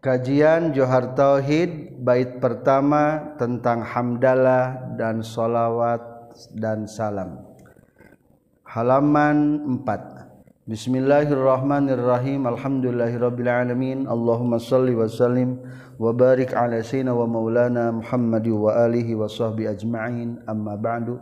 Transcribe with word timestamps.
Kajian 0.00 0.72
Johar 0.72 1.12
Tauhid 1.12 2.00
bait 2.00 2.40
pertama 2.40 3.36
tentang 3.36 3.84
hamdalah 3.84 4.96
dan 4.96 5.20
solawat 5.20 6.00
dan 6.56 6.88
salam. 6.88 7.44
Halaman 8.64 9.60
4. 9.84 10.64
Bismillahirrahmanirrahim. 10.64 12.48
Alhamdulillahirabbil 12.48 13.52
alamin. 13.52 14.08
Allahumma 14.08 14.56
shalli 14.56 14.96
wa 14.96 15.04
sallim 15.04 15.60
wa 16.00 16.16
barik 16.16 16.56
ala 16.56 16.80
sayyidina 16.80 17.12
wa 17.12 17.28
maulana 17.28 17.92
Muhammad 17.92 18.48
wa 18.48 18.72
alihi 18.72 19.12
wa 19.12 19.28
sahbi 19.28 19.68
ajma'in. 19.68 20.40
Amma 20.48 20.80
ba'du. 20.80 21.20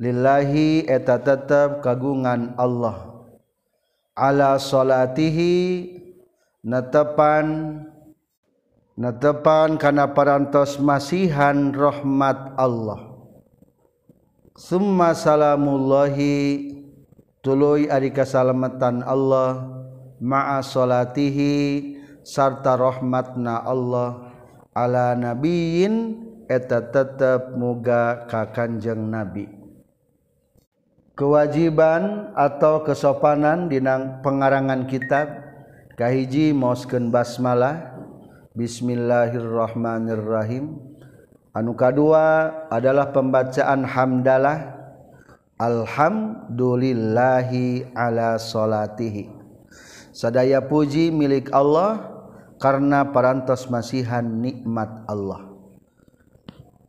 Lillahi 0.00 0.88
eta 0.88 1.20
tetap 1.20 1.84
kagungan 1.84 2.56
Allah. 2.56 3.28
Ala 4.16 4.56
salatihi 4.56 5.90
netepan 6.64 7.82
netepan 8.96 9.76
kana 9.76 10.10
parantos 10.16 10.80
masihan 10.80 11.74
rahmat 11.76 12.56
Allah. 12.56 13.08
Summa 14.58 15.12
salamullahi 15.12 16.72
tuluy 17.44 17.90
ari 17.90 18.14
kasalametan 18.14 19.04
Allah. 19.04 19.76
Ma'a 20.18 20.64
salatihi 20.64 21.94
sarta 22.26 22.74
rahmatna 22.74 23.62
Allah. 23.66 24.27
ala 24.74 25.14
nabiin 25.14 26.26
eta 26.48 26.88
tetap 26.88 27.54
muga 27.54 28.26
ka 28.26 28.50
kanjeng 28.50 29.12
nabi. 29.12 29.46
Kewajiban 31.18 32.30
atau 32.38 32.86
kesopanan 32.86 33.66
dinang 33.66 34.22
pengarangan 34.22 34.86
kitab 34.86 35.26
kahiji 35.98 36.54
mosken 36.54 37.10
basmalah 37.10 37.98
Bismillahirrahmanirrahim. 38.58 40.82
Anu 41.54 41.78
kadua 41.78 42.50
adalah 42.74 43.14
pembacaan 43.14 43.86
hamdalah 43.86 44.74
Alhamdulillahi 45.58 47.90
ala 47.94 48.38
salatihi. 48.38 49.30
Sadaya 50.10 50.58
puji 50.58 51.14
milik 51.14 51.54
Allah 51.54 52.17
karena 52.58 53.06
parantos 53.14 53.70
masihan 53.70 54.22
nikmat 54.22 55.06
Allah. 55.06 55.46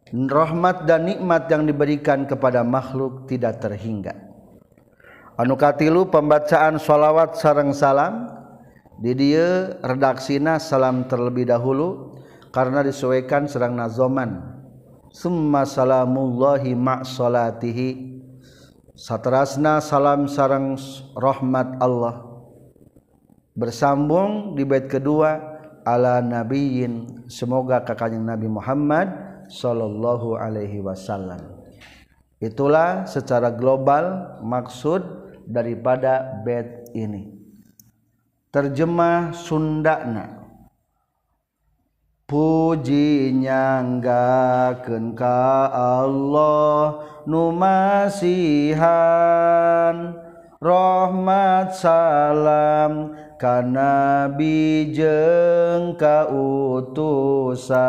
Rahmat 0.09 0.89
dan 0.89 1.05
nikmat 1.05 1.45
yang 1.53 1.69
diberikan 1.69 2.25
kepada 2.25 2.65
makhluk 2.65 3.29
tidak 3.29 3.61
terhingga. 3.61 4.17
Anu 5.37 5.53
katilu 5.53 6.09
pembacaan 6.09 6.81
sholawat 6.81 7.37
sarang 7.37 7.71
salam 7.71 8.25
di 8.97 9.13
dia 9.13 9.77
redaksina 9.85 10.57
salam 10.57 11.05
terlebih 11.05 11.45
dahulu 11.45 12.17
karena 12.49 12.81
disesuaikan 12.81 13.45
serang 13.45 13.77
nazoman. 13.77 14.57
Summa 15.13 15.63
salamullahi 15.63 16.73
ma 16.73 17.05
salatihi 17.05 18.19
satrasna 18.97 19.79
salam 19.79 20.25
sarang 20.25 20.73
rahmat 21.15 21.79
Allah 21.79 22.29
bersambung 23.57 24.53
di 24.53 24.67
bait 24.67 24.91
kedua 24.91 25.48
ala 25.89 26.21
nabiyin 26.21 27.25
semoga 27.25 27.81
kakaknya 27.81 28.37
Nabi 28.37 28.45
Muhammad 28.45 29.09
sallallahu 29.49 30.37
alaihi 30.37 30.85
wasallam. 30.85 31.41
Itulah 32.37 33.09
secara 33.09 33.49
global 33.51 34.37
maksud 34.45 35.01
daripada 35.49 36.39
bed 36.45 36.93
ini. 36.93 37.35
Terjemah 38.49 39.33
Sundana 39.33 40.39
puji 42.29 43.33
nyanggakeun 43.33 45.17
ka 45.17 45.65
Allah 45.73 47.01
numasihan 47.25 48.77
rahmat 50.61 51.73
salam 51.73 53.17
kana 53.39 54.27
bijeng 54.35 55.95
kautusan. 55.95 57.79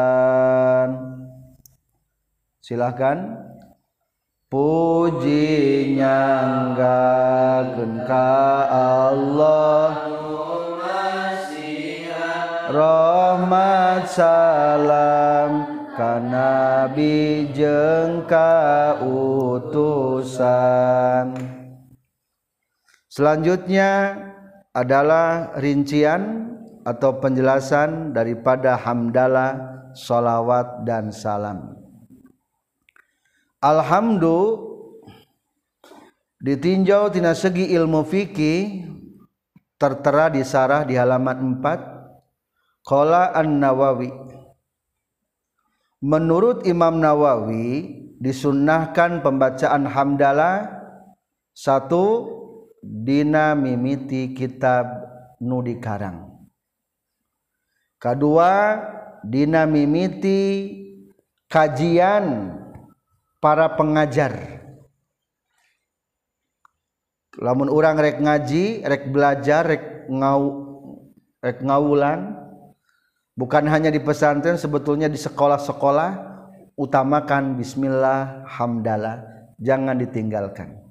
Silahkan. 2.63 3.51
Puji 4.51 5.95
nyanggakeun 5.99 8.03
ka 8.07 8.31
Allah. 8.71 9.91
Rahmat 12.71 14.07
salam. 14.07 15.67
Kana 15.99 16.87
bijeng 16.95 18.23
kautusan. 18.31 19.67
Selanjutnya 23.11 24.30
adalah 24.71 25.55
rincian 25.59 26.53
atau 26.87 27.19
penjelasan 27.19 28.15
daripada 28.15 28.79
hamdalah, 28.79 29.59
salawat 29.93 30.87
dan 30.87 31.11
salam. 31.11 31.77
Alhamdulillah 33.61 34.71
ditinjau 36.41 37.13
tina 37.13 37.37
segi 37.37 37.69
ilmu 37.77 38.01
fikih 38.09 38.89
tertera 39.77 40.33
di 40.33 40.41
sarah 40.41 40.89
di 40.89 40.97
halaman 40.97 41.61
4 41.61 42.81
qala 42.81 43.37
an-nawawi 43.37 44.09
menurut 46.01 46.65
Imam 46.65 46.97
Nawawi 46.97 48.01
disunnahkan 48.17 49.21
pembacaan 49.21 49.85
hamdalah 49.85 50.81
satu 51.53 52.40
Dina 52.81 53.53
mimiti 53.53 54.33
kitab 54.33 54.89
nudi 55.41 55.77
Karang 55.81 56.49
kedua 58.01 58.81
Dina 59.21 59.69
mimiti 59.69 60.73
kajian 61.51 62.57
para 63.43 63.75
pengajar. 63.75 64.63
Lamun 67.41 67.73
orang 67.73 67.97
rek 67.97 68.19
ngaji 68.21 68.85
rek 68.85 69.05
belajar 69.09 69.65
rek 69.65 69.85
ngau 70.13 70.45
rek 71.41 71.63
ngawulan 71.65 72.37
bukan 73.39 73.65
hanya 73.71 73.89
di 73.89 74.03
pesantren 74.03 74.61
sebetulnya 74.61 75.09
di 75.09 75.17
sekolah-sekolah 75.17 76.11
utamakan 76.77 77.57
bismillah 77.57 78.45
hamdalah 78.45 79.25
jangan 79.57 79.97
ditinggalkan 79.97 80.90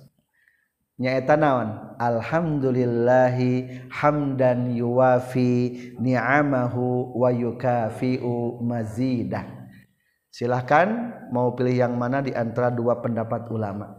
nyaeta 1.00 1.34
naon? 1.40 1.96
Alhamdulillahi 1.96 3.88
hamdan 3.88 4.76
yuwafi 4.76 5.96
ni'amahu 5.96 7.16
wa 7.16 7.32
yukafi'u 7.32 8.60
mazidah. 8.60 9.48
Silahkan 10.30 11.16
mau 11.32 11.56
pilih 11.56 11.74
yang 11.74 11.96
mana 11.96 12.22
di 12.22 12.30
antara 12.36 12.70
dua 12.70 13.00
pendapat 13.00 13.48
ulama. 13.50 13.96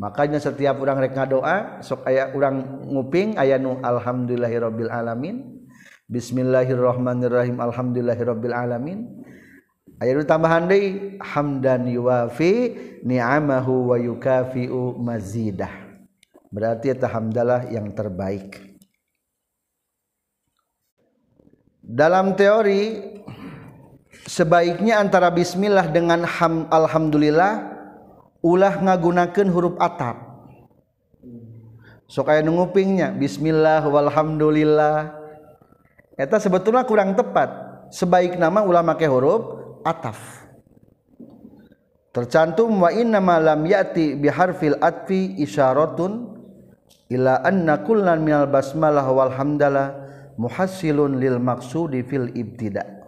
Makanya 0.00 0.40
setiap 0.40 0.80
orang 0.80 1.02
reka 1.02 1.28
doa 1.28 1.82
sok 1.84 2.08
aya 2.08 2.32
orang 2.32 2.88
nguping 2.88 3.36
aya 3.36 3.60
nu 3.60 3.76
alhamdulillahirabbil 3.84 4.88
alamin. 4.88 5.60
Bismillahirrahmanirrahim 6.08 7.60
alhamdulillahirabbil 7.60 8.56
alamin. 8.56 9.04
Aya 10.00 10.16
nu 10.16 10.24
tambahan 10.24 10.72
deui 10.72 11.20
hamdan 11.20 11.84
yuwafi 11.84 12.80
ni'amahu 13.04 13.92
wa 13.92 14.00
yukafi'u 14.00 14.96
mazidah 14.96 15.89
berarti 16.50 16.90
eta 16.90 17.06
hamdalah 17.06 17.70
yang 17.70 17.94
terbaik. 17.94 18.58
Dalam 21.80 22.38
teori 22.38 23.02
sebaiknya 24.26 25.02
antara 25.02 25.30
bismillah 25.30 25.90
dengan 25.90 26.22
ham, 26.22 26.70
alhamdulillah 26.70 27.66
ulah 28.42 28.78
ngagunakan 28.78 29.46
huruf 29.50 29.74
atap 29.82 30.16
so 32.06 32.22
kayak 32.22 32.46
nungupingnya 32.46 33.14
bismillah 33.14 33.82
walhamdulillah. 33.86 35.18
Eta 36.20 36.36
sebetulnya 36.36 36.84
kurang 36.84 37.16
tepat. 37.16 37.48
Sebaik 37.90 38.38
nama 38.38 38.62
ulah 38.62 38.86
make 38.86 39.08
huruf 39.08 39.56
ataf 39.82 40.40
tercantum 42.10 42.74
wa 42.82 42.90
inna 42.90 43.22
ma 43.22 43.38
lam 43.38 43.62
yati 43.62 44.18
biharfil 44.18 44.78
atfi 44.82 45.38
isyaratun 45.38 46.39
ila 47.10 47.42
anna 47.42 47.82
kullan 47.82 48.22
minal 48.22 48.46
basmalah 48.46 49.04
walhamdalah 49.10 49.98
muhassilun 50.38 51.18
lil 51.18 51.42
maksudi 51.42 52.06
fil 52.06 52.30
ibtida' 52.32 53.00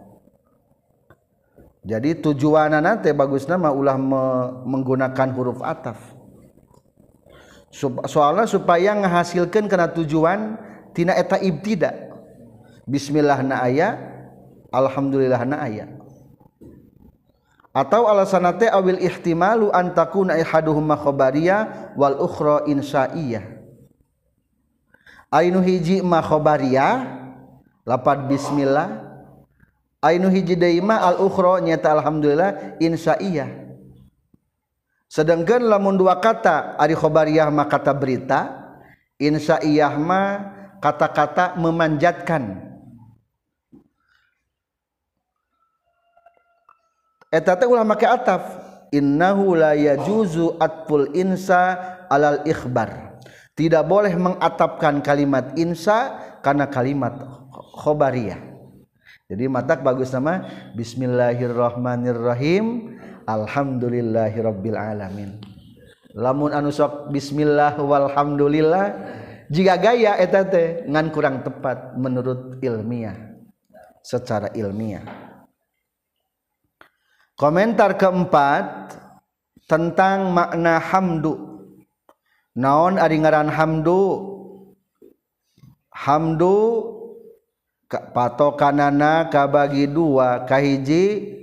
jadi 1.83 2.15
tujuan 2.15 2.71
nanti 2.79 3.11
bagus 3.11 3.43
nama 3.43 3.75
ulah 3.75 3.99
menggunakan 4.63 5.35
huruf 5.35 5.59
ataf. 5.59 5.99
Soalnya 8.07 8.47
supaya 8.47 8.95
menghasilkan 8.95 9.67
karena 9.67 9.91
tujuan 9.91 10.55
tina 10.95 11.11
eta 11.19 11.35
ibtida. 11.43 11.91
Bismillah 12.87 13.43
na 13.43 13.67
aya 13.67 13.99
alhamdulillah 14.71 15.43
na 15.43 15.59
aya. 15.59 15.85
Atau 17.75 18.07
alasan 18.07 18.47
teh 18.55 18.71
awil 18.71 19.03
ihtimalu 19.03 19.67
an 19.75 19.91
takuna 19.91 20.39
ihaduhuma 20.39 20.95
khabariyah 20.95 21.91
wal 21.99 22.15
ukhra 22.15 22.63
insya'iyah 22.69 23.52
ainu 25.33 25.65
hiji 25.65 26.05
ma 26.05 26.21
khabariyah 26.21 27.25
lapad 27.89 28.29
bismillah 28.29 29.03
Ainu 30.03 30.27
hiji 30.27 30.59
daima 30.59 30.99
al 30.99 31.23
ukhra 31.23 31.63
nyata 31.63 31.95
alhamdulillah 31.95 32.75
insya'iyah. 32.83 33.47
Sedangkan 35.07 35.63
lamun 35.63 35.95
dua 35.95 36.19
kata 36.19 36.75
ari 36.75 36.91
khobariyah 36.91 37.47
mah 37.47 37.71
kata 37.71 37.95
berita, 37.95 38.51
insya'iyah 39.15 39.95
mah 39.95 40.27
kata-kata 40.83 41.55
memanjatkan. 41.55 42.75
Eta 47.31 47.55
teh 47.55 47.63
ulah 47.63 47.87
make 47.87 48.03
ataf. 48.03 48.59
Innahu 48.91 49.55
la 49.55 49.73
yajuzu 49.73 50.59
atful 50.59 51.15
insa 51.15 51.79
alal 52.11 52.43
ikhbar. 52.43 53.02
Tidak 53.53 53.85
boleh 53.85 54.17
mengatapkan 54.17 54.97
kalimat 55.05 55.53
insa 55.61 56.17
karena 56.41 56.65
kalimat 56.65 57.13
khobariyah. 57.53 58.41
jadi 59.29 59.45
mata 59.45 59.77
bagus 59.77 60.09
nama 60.09 60.41
Bismillahirrohmanirrohim 60.73 62.97
Alhamdulillahirobbil 63.29 64.73
alamin. 64.73 65.37
Lamun 66.17 66.49
anusok 66.49 67.13
Bismillahwalhamdulillah 67.13 68.85
jika 69.53 69.77
gaya 69.77 70.17
ngan 70.89 71.13
kurang 71.13 71.45
tepat 71.45 71.93
menurut 71.93 72.57
ilmiah 72.57 73.37
secara 74.01 74.49
ilmiah. 74.57 75.05
Komentar 77.37 78.01
keempat 78.01 78.97
tentang 79.69 80.33
makna 80.33 80.81
hamdu 80.81 81.52
naon 82.57 83.01
ari 83.01 83.17
ngaran 83.21 83.49
hamdu? 83.49 84.31
Hamdu 85.93 86.57
patokanana 87.87 89.29
kabagi 89.29 89.85
dua 89.85 90.45
kahiji 90.49 91.37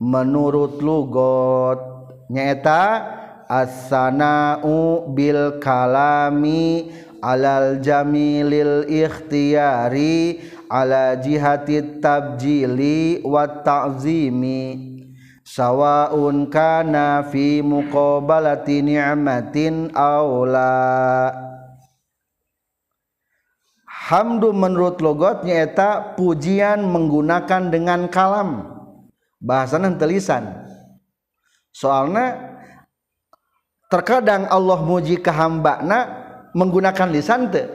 menurut 0.00 0.80
lugot. 0.84 1.80
Nyata 2.28 3.06
asana'u 3.48 5.08
bil 5.14 5.62
kalami 5.62 6.90
alal 7.22 7.78
jamilil 7.80 8.84
ikhtiyari 8.90 10.42
ala 10.66 11.14
jihati 11.16 12.02
tabjili 12.02 13.22
wa 13.22 13.46
ta'zimi. 13.46 14.95
Sawaun 15.46 16.50
kana 16.50 17.22
fi 17.30 17.62
muqabalati 17.62 18.82
ni'matin 18.82 19.94
aula 19.94 21.30
Hamdu 24.06 24.54
menurut 24.54 25.02
logotnya 25.02 25.66
eta 25.66 26.14
pujian 26.14 26.78
menggunakan 26.86 27.74
dengan 27.74 28.06
kalam. 28.06 28.62
Bahasa 29.42 29.82
telisan. 29.98 30.62
Soalnya 31.74 32.38
terkadang 33.90 34.46
Allah 34.46 34.78
muji 34.78 35.18
ke 35.18 35.26
hamba 35.34 35.82
na 35.82 35.98
menggunakan 36.54 37.10
lisan 37.10 37.50
te 37.50 37.66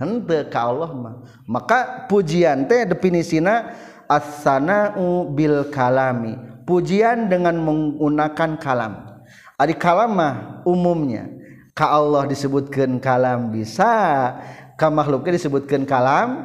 hente 0.00 0.48
ke 0.48 0.56
Allah 0.56 0.88
mah. 0.88 1.20
Maka 1.44 2.08
pujian 2.08 2.64
teh 2.64 2.88
definisina 2.88 3.76
as-sana'u 4.08 5.28
bil 5.36 5.68
kalami 5.68 6.57
pujian 6.68 7.32
dengan 7.32 7.56
menggunakan 7.64 8.60
kalam. 8.60 9.24
Ari 9.56 9.72
kalam 9.80 10.12
mah 10.12 10.60
umumnya. 10.68 11.32
Ka 11.72 11.96
Allah 11.96 12.28
disebutkan 12.28 13.00
kalam 13.00 13.48
bisa 13.48 14.36
makhluknya 14.76 15.40
disebutkan 15.40 15.88
kalam 15.88 16.44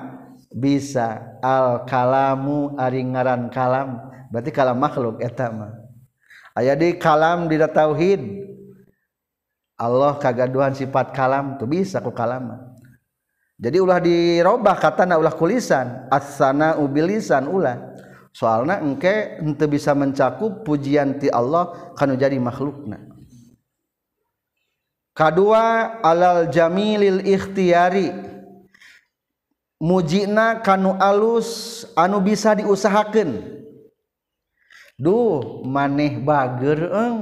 bisa. 0.56 1.36
Al-kalamu 1.44 2.80
aringaran 2.80 3.52
kalam. 3.52 4.00
Berarti 4.32 4.50
kalam 4.56 4.80
makhluk 4.80 5.20
etama 5.20 5.84
aya 6.58 6.78
di 6.78 6.98
kalam 6.98 7.50
di 7.50 7.58
tauhid 7.58 8.22
Allah 9.78 10.22
kagaduhan 10.22 10.78
sifat 10.78 11.12
kalam 11.12 11.58
tuh 11.58 11.66
bisa 11.66 11.98
ku 11.98 12.14
kalam 12.14 12.74
jadi 13.62 13.78
ulah 13.80 14.02
dirobah 14.02 14.76
kata 14.76 15.08
na 15.08 15.16
ulah 15.16 15.32
kulisan. 15.32 16.10
Asana 16.12 16.76
ubilisan 16.82 17.48
ulah 17.48 17.93
soalnya 18.34 18.82
engke 18.82 19.38
ente 19.38 19.70
bisa 19.70 19.94
mencakup 19.94 20.66
pujian 20.66 21.22
ti 21.22 21.30
Allah 21.30 21.94
kanu 21.94 22.18
jadi 22.18 22.36
makhlukna. 22.42 22.98
Kedua 25.14 26.02
alal 26.02 26.50
jamilil 26.50 27.22
ikhtiari 27.22 28.10
mujina 29.78 30.58
kanu 30.66 30.98
alus 30.98 31.86
anu 31.94 32.18
bisa 32.18 32.58
diusahakan 32.58 33.62
duh 34.98 35.62
maneh 35.62 36.18
bager 36.18 36.90
eng. 36.90 37.18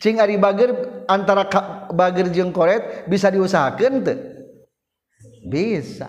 Cing 0.00 0.16
ari 0.18 0.40
bager 0.40 1.04
antara 1.06 1.44
bager 1.92 2.32
jeung 2.32 2.50
koret 2.50 3.06
bisa 3.06 3.30
diusahakan 3.30 4.00
teh? 4.02 4.18
Bisa. 5.44 6.08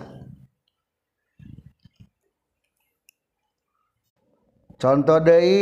Contoh 4.81 5.21
dari 5.21 5.57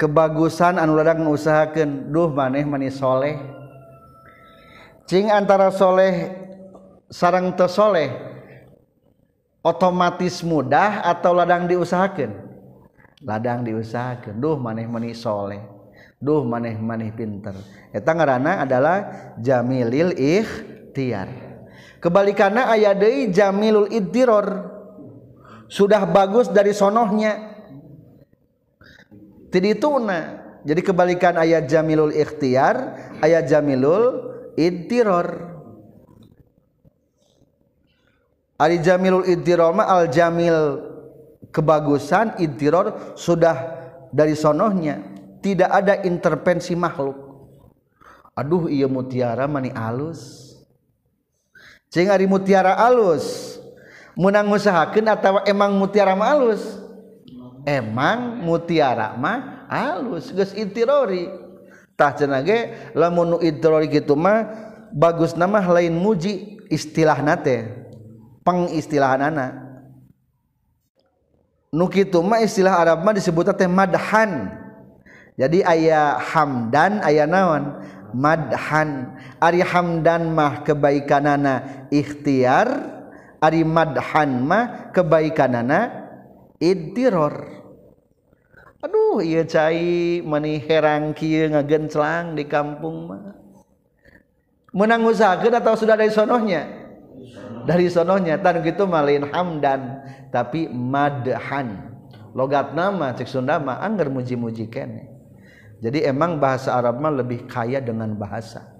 kebagusan 0.00 0.80
anu 0.80 0.96
ladang 0.96 1.28
usahakan 1.28 2.08
duh 2.08 2.32
maneh 2.32 2.64
manisholeh 2.64 3.36
Cing 5.06 5.30
antara 5.30 5.70
Sholeh 5.70 6.34
sarang 7.06 7.54
tersoleh 7.54 8.10
otomatis 9.62 10.42
mudah 10.42 11.06
atau 11.06 11.30
ladang 11.30 11.70
diusahakan 11.70 12.34
ladang 13.22 13.62
diusahakan 13.62 14.34
duh 14.34 14.58
maneh-manisholeh 14.58 15.76
duh 16.18 16.42
maneh-maneh 16.42 17.12
pinter. 17.12 17.54
Eta 17.92 18.12
ngaranna 18.12 18.64
adalah 18.64 18.96
jamilil 19.38 20.16
ikhtiar. 20.16 21.28
Kebalikannya 22.00 22.66
deui 22.96 23.30
jamilul 23.32 23.88
iddiror 23.94 24.74
sudah 25.66 26.02
bagus 26.06 26.50
dari 26.50 26.70
sonohnya 26.70 27.45
tidituna 29.56 30.44
jadi 30.68 30.84
kebalikan 30.84 31.40
ayat 31.40 31.64
jamilul 31.64 32.12
ikhtiar 32.12 32.76
ayat 33.24 33.48
jamilul 33.48 34.36
iddiror 34.60 35.56
Ari 38.56 38.80
jamilul 38.80 39.28
iddiror 39.28 39.76
ma 39.76 39.84
al 39.84 40.08
jamil 40.08 40.80
kebagusan 41.52 42.40
iddiror 42.40 43.12
sudah 43.12 43.56
dari 44.08 44.32
sonohnya. 44.32 44.96
Tidak 45.44 45.68
ada 45.68 46.00
intervensi 46.08 46.72
makhluk. 46.72 47.20
Aduh 48.32 48.72
iya 48.72 48.88
mutiara 48.88 49.44
mani 49.44 49.68
alus. 49.76 50.56
Cing 51.92 52.08
ari 52.08 52.24
mutiara 52.24 52.80
alus. 52.80 53.56
Menang 54.16 54.48
usahakeun 54.48 55.04
atau 55.04 55.44
emang 55.44 55.76
mutiara 55.76 56.16
mah 56.16 56.32
alus 56.32 56.85
emang 57.66 58.38
mutiara 58.46 59.18
mah 59.18 59.66
alus 59.66 60.30
geus 60.30 60.54
intirori 60.54 61.26
tah 61.98 62.14
cenah 62.14 62.40
ge 62.46 62.58
lamun 62.94 63.42
intirori 63.42 63.90
kitu 63.90 64.14
mah 64.14 64.46
bagus 64.94 65.34
nama 65.34 65.58
lain 65.60 65.98
muji 65.98 66.62
istilahna 66.70 67.34
teh 67.34 67.66
pengistilahanana. 68.46 69.66
Nu 71.74 71.90
kitu 71.90 72.22
mah 72.22 72.40
istilah 72.40 72.78
Arab 72.78 73.02
mah 73.02 73.12
disebutna 73.12 73.52
teh 73.52 73.66
madhan. 73.66 74.54
Jadi 75.36 75.60
aya 75.66 76.16
hamdan 76.16 77.02
aya 77.02 77.26
naon? 77.26 77.82
Madhan. 78.16 79.18
Ari 79.42 79.60
hamdan 79.60 80.32
mah 80.32 80.64
kebaikanana 80.64 81.84
ikhtiar 81.92 82.94
ari 83.42 83.66
madhan 83.66 84.40
mah 84.40 84.88
kebaikanana 84.94 86.05
iddiror 86.58 87.56
aduh 88.86 89.18
iya 89.18 89.42
cai 89.42 90.22
mani 90.22 90.62
herang 90.62 91.10
ngagenclang 91.16 92.38
di 92.38 92.44
kampung 92.46 93.10
mah. 93.10 93.34
Menang 94.76 95.08
usahakeun 95.08 95.56
atau 95.56 95.72
sudah 95.72 95.96
dari 95.96 96.12
sonohnya? 96.12 96.68
Dari 97.64 97.88
sonohnya 97.88 98.36
tan 98.38 98.60
gitu 98.60 98.84
malin 98.84 99.26
hamdan 99.32 100.04
tapi 100.28 100.68
madhan. 100.68 101.96
Logat 102.36 102.76
nama 102.76 103.16
cek 103.16 103.24
Sunda 103.24 103.56
mah 103.56 103.80
anggar 103.80 104.12
muji-muji 104.12 104.68
kene. 104.68 105.08
Jadi 105.80 106.04
emang 106.04 106.36
bahasa 106.36 106.76
Arab 106.76 107.00
mah 107.00 107.08
lebih 107.08 107.48
kaya 107.48 107.80
dengan 107.80 108.12
bahasa. 108.12 108.76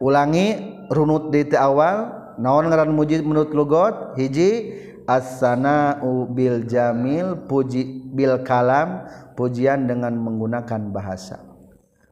Ulangi 0.00 0.80
runut 0.88 1.28
di 1.28 1.44
awal 1.52 2.23
naon 2.38 2.70
ngaran 2.70 2.92
muji 2.94 3.20
menurut 3.20 3.52
lugot 3.52 4.16
hiji 4.18 4.74
asana 5.04 6.00
bil 6.32 6.64
jamil 6.64 7.44
puji 7.44 8.08
bil 8.14 8.40
kalam 8.46 9.04
pujian 9.34 9.84
dengan 9.90 10.14
menggunakan 10.16 10.94
bahasa. 10.94 11.42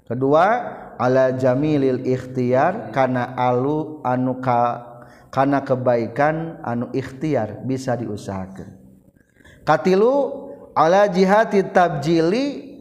Kedua 0.02 0.44
ala 1.00 1.32
jamilil 1.32 2.04
ikhtiar 2.04 2.92
karena 2.92 3.32
alu 3.32 4.04
anu 4.04 4.42
ka, 4.44 4.82
karena 5.32 5.64
kebaikan 5.64 6.60
anu 6.60 6.92
ikhtiar 6.92 7.64
bisa 7.64 7.96
diusahakan. 7.96 8.76
Katilu 9.64 10.14
ala 10.74 11.08
jihati 11.08 11.64
tabjili 11.70 12.76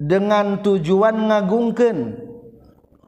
dengan 0.00 0.58
tujuan 0.64 1.14
ngagungkeun. 1.14 1.98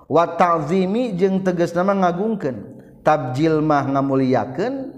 Wa 0.07 0.39
ta'zimi 0.39 1.19
jeung 1.19 1.43
tegas 1.43 1.75
nama 1.75 1.91
ngagungkeun. 2.07 2.76
tabjil 3.07 3.63
mah 3.63 3.87
ngamuliakeun 3.87 4.91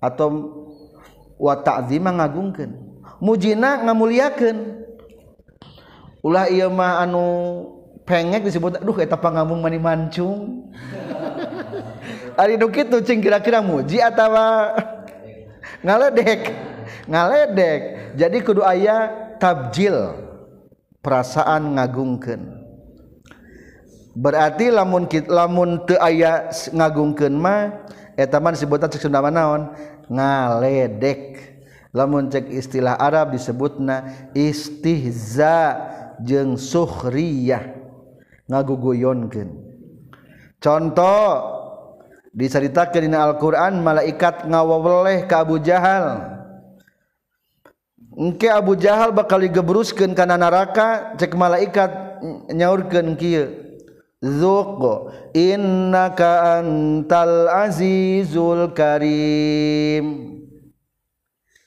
atau 0.00 0.28
wa 1.36 1.52
ta'zima 1.60 2.16
ngagungkeun. 2.16 2.72
Mujina 3.20 3.84
ngamuliakeun. 3.84 4.80
Ulah 6.24 6.48
ieu 6.48 6.72
mah 6.72 7.04
anu 7.04 7.26
pengek 8.08 8.48
disebut 8.48 8.80
aduh 8.80 8.96
eta 9.02 9.18
pangamung 9.18 9.58
mani 9.58 9.78
mancung 9.78 10.66
ari 12.38 12.58
nu 12.58 12.70
kitu 12.70 12.98
cing 13.02 13.22
kira-kira 13.22 13.58
muji 13.58 13.98
atawa 13.98 14.72
ngaledek 15.82 16.54
ngaledek. 17.10 17.80
Jadi 18.14 18.36
kudu 18.44 18.62
aya 18.62 19.10
tabjil 19.42 20.14
perasaan 21.02 21.74
ngagungkeun. 21.74 22.61
berarti 24.12 24.68
lamun 24.68 25.08
lamun 25.28 25.84
te 25.88 25.96
aya 25.96 26.52
ngagungkeun 26.52 27.34
mah 27.36 27.88
eta 28.16 28.36
mah 28.38 28.52
disebutna 28.52 28.88
cek 28.88 29.02
Sunda 29.02 29.24
naon 29.24 29.72
ngaledek. 30.08 31.52
Lamun 31.92 32.32
cek 32.32 32.48
istilah 32.48 32.96
Arab 32.96 33.36
disebutna 33.36 34.28
istihza 34.32 35.76
jeung 36.24 36.56
sukhriyah 36.56 37.68
ngaguguyonkeun 38.48 39.48
contoh 40.56 41.24
diceritakeun 42.32 43.12
dina 43.12 43.28
Al-Qur'an 43.28 43.76
malaikat 43.84 44.48
ngawaweleh 44.48 45.28
ke 45.28 45.34
Abu 45.36 45.60
Jahal. 45.60 46.32
Engke 48.12 48.48
Abu 48.48 48.72
Jahal 48.76 49.12
bakal 49.12 49.44
digebruskeun 49.44 50.16
kana 50.16 50.40
neraka 50.40 51.12
cek 51.20 51.36
malaikat 51.36 51.92
nyaurkeun 52.52 53.20
kieu. 53.20 53.61
Zuq. 54.22 55.10
Innaka 55.34 56.62
antal 56.62 57.50
azizul 57.50 58.70
karim. 58.70 60.38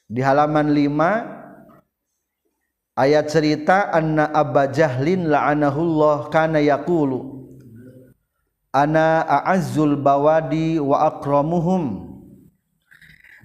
Di 0.07 0.24
halaman 0.24 0.71
5 0.71 2.95
ayat 2.95 3.27
cerita 3.27 3.91
anna 3.91 4.31
Abba 4.31 4.71
Jahlin 4.71 5.27
la'anahullah 5.27 6.31
kana 6.31 6.63
yaqulu 6.63 7.43
ana 8.71 9.27
a'azzul 9.27 10.00
bawadi 10.00 10.79
wa 10.79 11.12
akramuhum. 11.12 12.07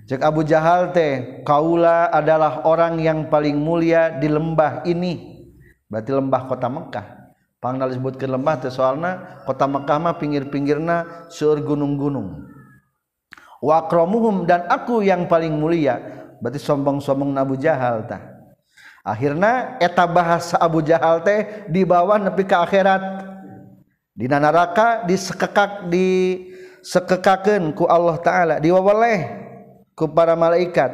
Cek 0.07 0.23
Abu 0.23 0.47
Jahal 0.47 0.95
teh 0.95 1.43
kaula 1.43 2.15
adalah 2.15 2.63
orang 2.67 2.99
yang 3.03 3.31
paling 3.31 3.59
mulia 3.59 4.11
di 4.15 4.29
lembah 4.31 4.87
ini. 4.87 5.43
Berarti 5.91 6.15
lembah 6.15 6.47
kota 6.47 6.71
Mekah 6.71 7.20
pangkal 7.61 7.93
disebutkan 7.93 8.33
lembah 8.35 8.57
teh 8.59 8.73
soalna 8.73 9.45
kota 9.45 9.69
Mekkah 9.69 10.01
mah 10.01 10.17
pinggir-pinggirna 10.17 11.29
seueur 11.29 11.61
gunung-gunung. 11.61 12.49
Wa 13.61 13.85
akramuhum 13.87 14.49
dan 14.49 14.65
aku 14.67 15.05
yang 15.05 15.29
paling 15.29 15.53
mulia 15.53 16.01
berarti 16.41 16.57
sombong-sombong 16.57 17.37
Abu 17.37 17.61
Jahal 17.61 18.09
tah. 18.09 18.25
Akhirna 19.05 19.77
eta 19.81 20.09
bahasa 20.09 20.57
Abu 20.57 20.81
Jahal 20.81 21.21
teh 21.21 21.69
dibawa 21.69 22.17
nepi 22.17 22.49
ke 22.49 22.57
akhirat. 22.57 23.29
Di 24.17 24.29
neraka 24.29 25.05
disekekak 25.05 25.89
di 25.89 26.37
sekekakeun 26.81 27.77
ku 27.77 27.85
Allah 27.85 28.17
taala 28.21 28.55
diwaweleh 28.57 29.21
ku 29.93 30.09
para 30.09 30.33
malaikat. 30.33 30.93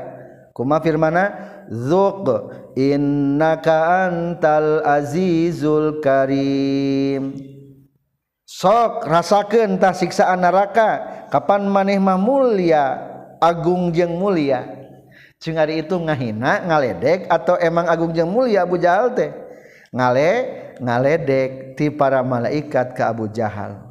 Kuma 0.51 0.83
firmana 0.83 1.56
Zuq 1.67 2.27
innaka 2.79 4.07
antal 4.07 4.87
azizul 4.87 5.99
karim. 5.99 7.35
Sok 8.47 9.03
rasakeun 9.11 9.83
tah 9.83 9.91
siksaan 9.91 10.47
neraka. 10.47 11.27
Kapan 11.35 11.67
maneh 11.67 11.99
mah 11.99 12.15
mulia? 12.15 13.03
Agung 13.43 13.91
jeung 13.91 14.15
mulia. 14.15 14.63
Jeung 15.43 15.59
hari 15.59 15.83
itu 15.85 15.99
ngahina 15.99 16.65
ngaledek 16.65 17.29
atau 17.29 17.59
emang 17.61 17.91
agung 17.91 18.15
jeung 18.15 18.31
mulia 18.31 18.65
Abu 18.65 18.79
Jahal 18.79 19.13
teh? 19.13 19.35
Ngale 19.91 20.31
ngaledek 20.81 21.77
ti 21.77 21.91
para 21.93 22.23
malaikat 22.23 22.95
ke 22.95 23.03
Abu 23.03 23.29
Jahal. 23.29 23.83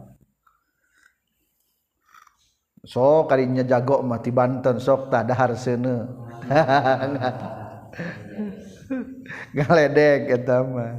So 2.86 3.26
kalinya 3.26 3.66
jago 3.66 4.02
mati 4.06 4.30
Banten 4.30 4.80
sok 4.80 5.12
tak 5.12 5.28
dahar 5.30 5.54
sene. 5.60 6.06
ngaledek 9.56 10.22
eta 10.32 10.62
mah. 10.64 10.96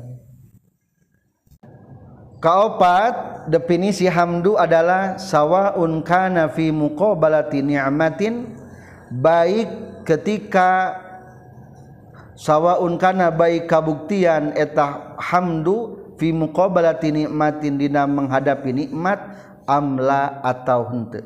Kaopat 2.37 3.49
definisi 3.49 4.07
hamdu 4.07 4.61
adalah 4.61 5.17
sawaun 5.17 6.05
kana 6.05 6.53
fi 6.53 6.69
muqabalati 6.69 7.65
ni'matin 7.65 8.55
baik 9.09 9.67
ketika 10.05 11.01
sawaun 12.37 13.01
kana 13.01 13.33
baik 13.33 13.67
kabuktian 13.67 14.53
eta 14.53 15.17
hamdu 15.17 16.07
fi 16.21 16.31
muqabalati 16.31 17.25
nikmatin 17.25 17.81
dina 17.81 18.05
menghadapi 18.05 18.85
nikmat 18.85 19.19
amla 19.65 20.45
atau 20.45 20.93
henteu. 20.93 21.25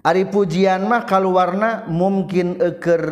Ari 0.00 0.32
pujian 0.32 0.88
mah 0.88 1.04
kaluarna 1.04 1.84
mungkin 1.84 2.56
eker 2.56 3.04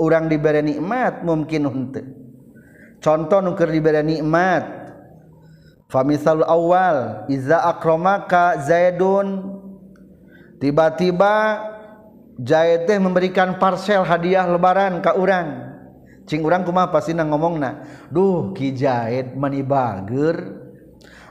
orang 0.00 0.32
diberi 0.32 0.64
nikmat 0.64 1.20
mungkin 1.20 1.68
henteu 1.68 2.08
contoh 3.04 3.44
nuker 3.44 3.68
diberi 3.68 4.00
nikmat 4.00 4.64
famisal 5.92 6.40
awal 6.48 7.28
iza 7.28 7.60
akromaka 7.60 8.56
zaidun 8.64 9.60
tiba-tiba 10.56 11.68
Zaid 12.40 12.88
teh 12.88 12.96
memberikan 12.96 13.60
parcel 13.60 14.00
hadiah 14.00 14.48
lebaran 14.48 15.04
ke 15.04 15.12
urang. 15.12 15.76
Cing 16.24 16.40
urang 16.40 16.64
kumaha 16.64 16.88
ngomong 16.88 17.28
ngomongna 17.28 17.70
duh 18.08 18.56
ki 18.56 18.72
Zaid 18.80 19.36
mani 19.36 19.60
bager. 19.60 20.56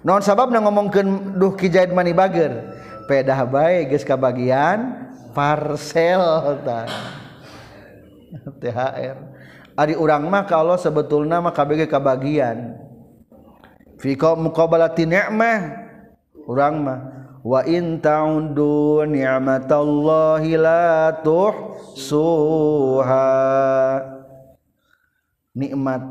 Non 0.05 0.21
sabab 0.21 0.53
na 0.53 0.61
ngomongkeun 0.61 1.39
duh 1.41 1.57
ki 1.57 1.73
Zaid 1.73 1.89
mani 1.97 2.13
bager? 2.13 2.77
Pedah 3.09 3.41
bae 3.49 3.89
geus 3.89 4.05
kabagian 4.05 5.09
parcel 5.33 6.21
tah 6.61 7.18
THR 8.61 9.17
Ari 9.79 9.95
urang 9.95 10.27
mah 10.27 10.43
kalau 10.43 10.75
sebetul 10.75 11.23
nama 11.23 11.49
KBG 11.49 11.87
kebagian 11.87 12.75
Fiko 13.99 14.39
mukabalati 14.39 15.03
ni'mah. 15.03 15.59
Urang 16.47 16.87
mah 16.87 17.19
Wa 17.39 17.63
in 17.63 18.03
ta'udu 18.03 19.07
ni'matallahi 19.07 20.59
la 20.59 21.15
tuhsuha. 21.23 23.31
Nikmat. 25.55 26.03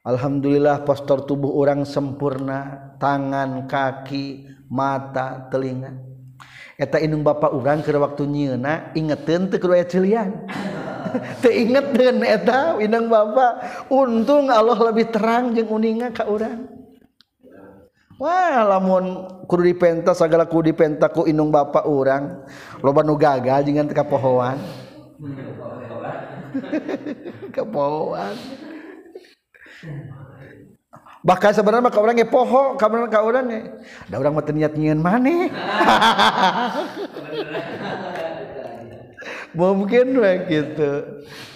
Alhamdulillah 0.00 0.80
postur 0.88 1.28
tubuh 1.28 1.60
orang 1.60 1.84
sempurna 1.84 2.88
Tangan, 3.00 3.64
kaki, 3.64 4.44
mata, 4.68 5.48
telinga. 5.48 5.96
Eta 6.76 7.00
inung 7.00 7.24
bapak 7.24 7.52
orang 7.52 7.80
ke 7.80 7.92
waktu 7.92 8.28
nyena 8.28 8.92
ingetin 8.92 9.48
teu 9.48 9.60
kudu 9.60 9.76
aya 9.76 9.84
cilian. 9.88 10.44
ingetun 11.62 12.22
eta 12.24 12.76
Winang 12.78 13.10
Bapak 13.10 13.86
untung 13.90 14.50
Allah 14.50 14.78
lebih 14.90 15.10
terang 15.10 15.54
jeung 15.54 15.70
uninga 15.70 16.10
ka 16.14 16.24
urang. 16.28 16.68
Wah 18.20 18.68
lamun 18.68 19.32
kudu 19.48 19.64
dipenta 19.64 20.12
segala 20.12 20.44
kudu 20.44 20.76
dipenta 20.76 21.08
ku 21.08 21.24
inung 21.24 21.48
bapak 21.48 21.88
orang 21.88 22.44
loba 22.84 23.00
nu 23.00 23.16
gagal 23.16 23.64
jangan 23.64 23.88
teka 23.88 24.04
pohoan. 24.04 24.60
Kepohoan 27.56 28.36
bahkan 31.20 31.52
sebenarnya 31.52 31.92
kau 31.92 32.00
orangnya 32.00 32.24
poho 32.24 32.80
kamu 32.80 33.12
kau 33.12 33.28
orangnya, 33.28 33.76
ada 34.08 34.16
orang 34.16 34.32
mau 34.32 34.40
niat 34.40 34.72
nyian 34.72 35.00
mana? 35.00 35.30
mungkin 39.54 40.14
begitu 40.14 40.90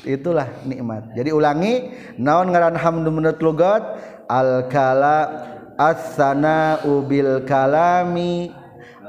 itulah 0.03 0.49
nikmat. 0.67 1.15
Jadi 1.15 1.31
ulangi 1.31 1.75
naon 2.19 2.51
ngaran 2.51 2.79
hamdu 2.79 3.11
menurut 3.11 3.41
lugat? 3.41 3.83
Al 4.25 4.73
kala 4.73 5.21
as-sana 5.77 6.81
ubil 6.89 7.45
kalami 7.45 8.49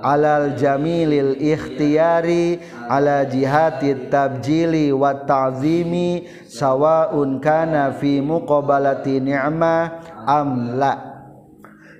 alal 0.04 0.60
jamilil 0.60 1.39
ikhtiyari 1.39 2.60
ala 2.91 3.24
jihati 3.24 4.12
tabjili 4.12 4.91
wa 4.91 5.15
ta'zimi 5.24 6.28
sawaun 6.52 7.39
kana 7.39 7.95
fi 7.95 8.19
muqabalati 8.19 9.24
ni'mah 9.24 10.04
am 10.28 10.76
la. 10.76 10.93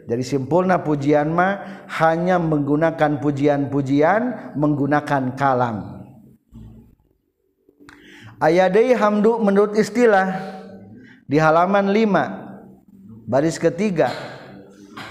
Jadi 0.06 0.22
simpulna 0.22 0.86
pujian 0.86 1.34
mah 1.34 1.88
hanya 1.98 2.38
menggunakan 2.38 3.18
pujian-pujian 3.18 4.54
menggunakan 4.54 5.34
kalam 5.34 5.95
ayadai 8.42 8.96
hamdu 8.96 9.40
menurut 9.42 9.76
istilah 9.76 10.40
di 11.26 11.38
halaman 11.42 11.90
5 11.90 13.28
baris 13.30 13.58
ketiga. 13.58 14.14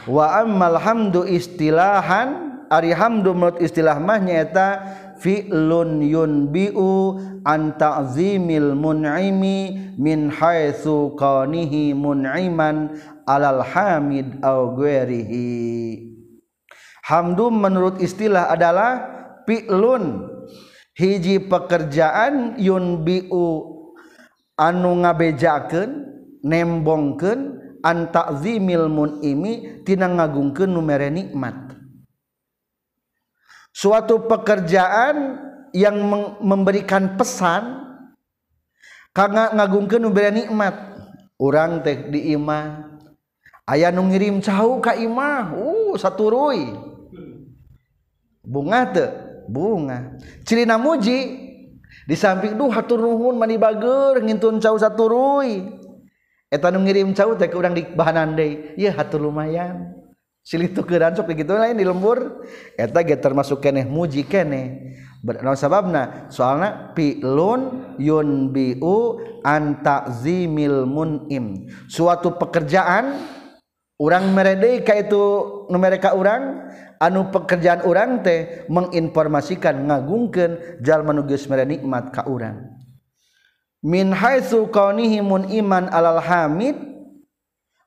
Wa 0.05 0.45
ammal 0.45 0.77
hamdu 0.81 1.25
istilahan 1.25 2.55
Arihamdu 2.73 3.37
menurut 3.37 3.61
istilah 3.61 4.01
mahnyata 4.01 4.83
fi'lun 5.21 6.01
yunbi'u 6.01 7.21
an 7.45 7.77
ta'zimil 7.77 8.73
mun'imi 8.75 9.93
min 10.01 10.33
haitsu 10.33 11.15
qanihi 11.15 11.93
mun'iman 11.93 12.97
alal 13.29 13.63
hamid 13.63 14.41
au 14.43 14.75
ghairihi. 14.75 16.11
Hamdu 17.05 17.53
menurut 17.53 18.01
istilah 18.01 18.49
adalah 18.49 19.07
fi'lun 19.45 20.34
hiji 20.95 21.43
pekerjaan 21.51 22.59
Yun 22.59 23.03
Biu 23.03 23.75
anu 24.55 25.03
ngabejaken 25.03 25.91
nembongken 26.47 27.59
antakzimilmun 27.83 29.21
munimi 29.21 29.85
tina 29.85 30.09
ngagungke 30.09 30.65
numere 30.65 31.11
nikmat. 31.11 31.77
Suatu 33.75 34.31
pekerjaan 34.31 35.43
yang 35.75 35.99
memberikan 36.39 37.19
pesan 37.19 37.83
karena 39.11 39.51
ngagungke 39.53 39.99
numere 39.99 40.31
nikmat. 40.31 40.95
Orang 41.35 41.83
teh 41.83 42.15
di 42.15 42.31
imah 42.31 42.95
ayah 43.67 43.91
nu 43.91 44.07
ngirim 44.07 44.39
cahu 44.39 44.79
ka 44.79 44.95
imah 44.95 45.51
uh 45.59 45.99
saturui. 45.99 46.79
Bunga 48.47 48.87
teh. 48.95 49.24
bunga. 49.49 50.17
Cirina 50.47 50.77
muji. 50.77 51.45
Di 52.05 52.13
samping 52.13 52.61
duh 52.61 52.69
hatur 52.69 53.01
nuhun 53.01 53.41
mani 53.41 53.57
bager 53.57 54.21
ngintun 54.21 54.61
cau 54.61 54.77
saturuy 54.77 55.73
eta 56.53 56.69
nu 56.69 56.85
ngirim 56.85 57.17
cau 57.17 57.33
teh 57.33 57.49
ke 57.49 57.57
urang 57.57 57.73
di 57.73 57.83
bahanan 57.97 58.37
deui 58.37 58.77
ieu 58.77 58.93
hatur 58.93 59.25
lumayan. 59.25 59.91
Silih 60.45 60.69
tukeran 60.77 61.17
sok 61.17 61.33
gitu 61.33 61.57
lain 61.57 61.73
di 61.73 61.89
lembur. 61.89 62.45
Eta 62.77 63.01
ge 63.01 63.17
termasuk 63.17 63.65
keneh 63.65 63.89
muji 63.89 64.29
keneh. 64.29 64.93
Bernaun 65.25 65.57
sababna? 65.57 66.29
Soalna 66.29 66.93
pilun 66.93 67.97
yunbiu 67.97 69.25
antakzimil 69.41 70.85
munim. 70.85 71.65
Suatu 71.89 72.37
pekerjaan 72.37 73.17
urang 73.97 74.37
merede 74.37 74.85
ka 74.85 74.93
itu 74.93 75.25
nu 75.73 75.81
mereka 75.81 76.13
urang 76.13 76.69
anu 77.01 77.31
pekerjaan 77.31 77.83
orang 77.87 78.23
teh 78.23 78.67
menginformasikan 78.71 79.87
ngagungken 79.87 80.83
jal 80.83 81.03
menuges 81.03 81.47
mere 81.47 81.67
nikmat 81.67 82.11
ka 82.15 82.27
urang. 82.27 82.75
Min 83.85 84.17
haitsu 84.17 84.69
kaunihimun 84.73 85.53
iman 85.61 85.93
alal 85.93 86.21
hamid 86.21 86.77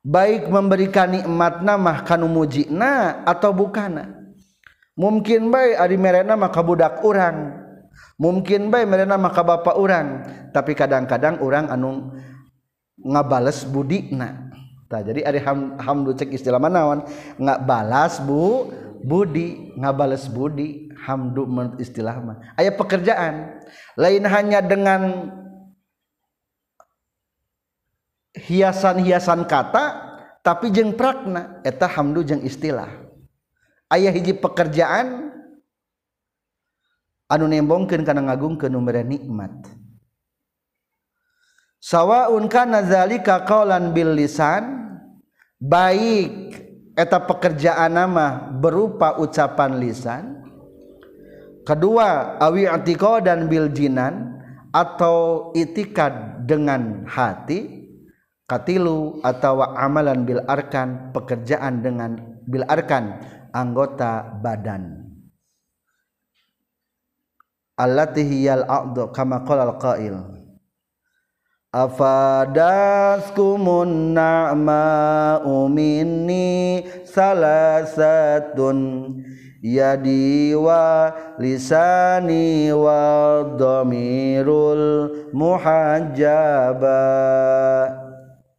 baik 0.06 0.48
memberikan 0.48 1.10
nikmat 1.12 1.66
nama 1.66 2.06
kanu 2.06 2.30
mujina 2.30 3.26
atau 3.26 3.52
bukana. 3.52 4.14
Mungkin 4.98 5.54
baik 5.54 5.76
ari 5.78 5.98
merena 5.98 6.34
maka 6.34 6.62
budak 6.66 7.06
orang 7.06 7.68
mungkin 8.18 8.74
baik 8.74 8.90
merena 8.90 9.14
maka 9.18 9.46
bapak 9.46 9.78
orang 9.78 10.08
tapi 10.50 10.74
kadang-kadang 10.74 11.38
orang 11.42 11.70
anu 11.70 12.18
ngabales 12.98 13.62
budina 13.70 14.48
Nah, 14.88 15.04
jadi 15.04 15.20
ada 15.28 15.36
ham, 15.44 15.76
hamdu 15.76 16.16
cek 16.16 16.32
istilah 16.32 16.64
manawan 16.64 17.04
nggak 17.36 17.60
balas 17.68 18.24
bu 18.24 18.72
Budi 19.06 19.74
ngabales 19.78 20.28
Budi 20.30 20.92
hamdu 21.06 21.46
menurut 21.48 21.80
istilah 21.80 22.18
mah. 22.20 22.38
Aya 22.60 22.74
pekerjaan. 22.74 23.64
Lain 23.96 24.24
hanya 24.28 24.60
dengan 24.60 25.32
hiasan-hiasan 28.36 29.48
kata 29.48 29.86
tapi 30.44 30.70
jeng 30.70 30.94
prakna. 30.94 31.62
Eta 31.64 31.88
hamdu 31.88 32.22
jeng 32.22 32.44
istilah. 32.44 32.90
Ayah 33.88 34.12
hiji 34.12 34.36
pekerjaan 34.36 35.32
anu 37.32 37.46
nembongkeun 37.48 38.04
kana 38.04 38.20
ngagungkeun 38.28 38.72
nu 38.72 38.84
nikmat. 38.84 39.54
Sawaun 41.80 42.52
kana 42.52 42.84
zalika 42.84 43.48
qaulan 43.48 43.96
bil 43.96 44.12
lisan 44.12 44.92
baik 45.56 46.67
eta 46.98 47.22
pekerjaan 47.22 47.94
nama 47.94 48.50
berupa 48.50 49.22
ucapan 49.22 49.78
lisan. 49.78 50.42
Kedua 51.62 52.42
awi 52.42 52.66
dan 53.22 53.46
bil 53.46 53.70
jinan 53.70 54.42
atau 54.74 55.50
itikad 55.54 56.44
dengan 56.50 57.06
hati. 57.06 57.86
Katilu 58.48 59.20
atau 59.28 59.60
amalan 59.60 60.24
bil 60.24 60.40
arkan 60.48 61.12
pekerjaan 61.12 61.84
dengan 61.84 62.16
bil 62.48 62.64
arkan 62.64 63.20
anggota 63.52 64.24
badan. 64.40 65.04
Allati 67.76 68.24
hiyal 68.24 68.64
a'dhu 68.64 69.12
kama 69.12 69.44
al-qail 69.44 70.47
afadaskumun 71.74 74.14
na'ma'u 74.16 75.68
minni 75.68 76.80
salasatun 77.04 78.80
yadi 79.60 80.56
wa 80.56 81.12
lisani 81.36 82.72
wa 82.72 83.44
dhamirul 83.60 85.12
muhajjaba. 85.36 87.04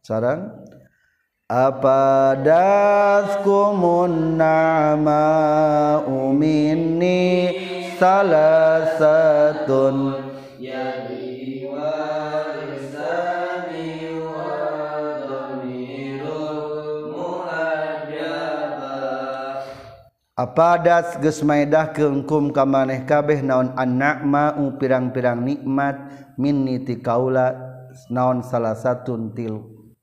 Sarang? 0.05 0.61
Apa 1.49 2.37
nama 4.37 5.25
umini 6.05 7.49
salasatun 7.97 9.97
Kapadat 20.49 21.21
gesmaidah 21.21 21.93
keungkum 21.93 22.49
kamaneh 22.49 23.05
kabeh 23.05 23.45
naon 23.45 23.69
anakma 23.77 24.57
ung 24.57 24.81
pirang-pirang 24.81 25.45
nikmat 25.45 26.09
minni 26.41 26.81
ti 26.81 26.97
kaula 26.97 27.53
naon 28.09 28.41
salah 28.41 28.73
satun 28.73 29.29
tilu. 29.29 29.93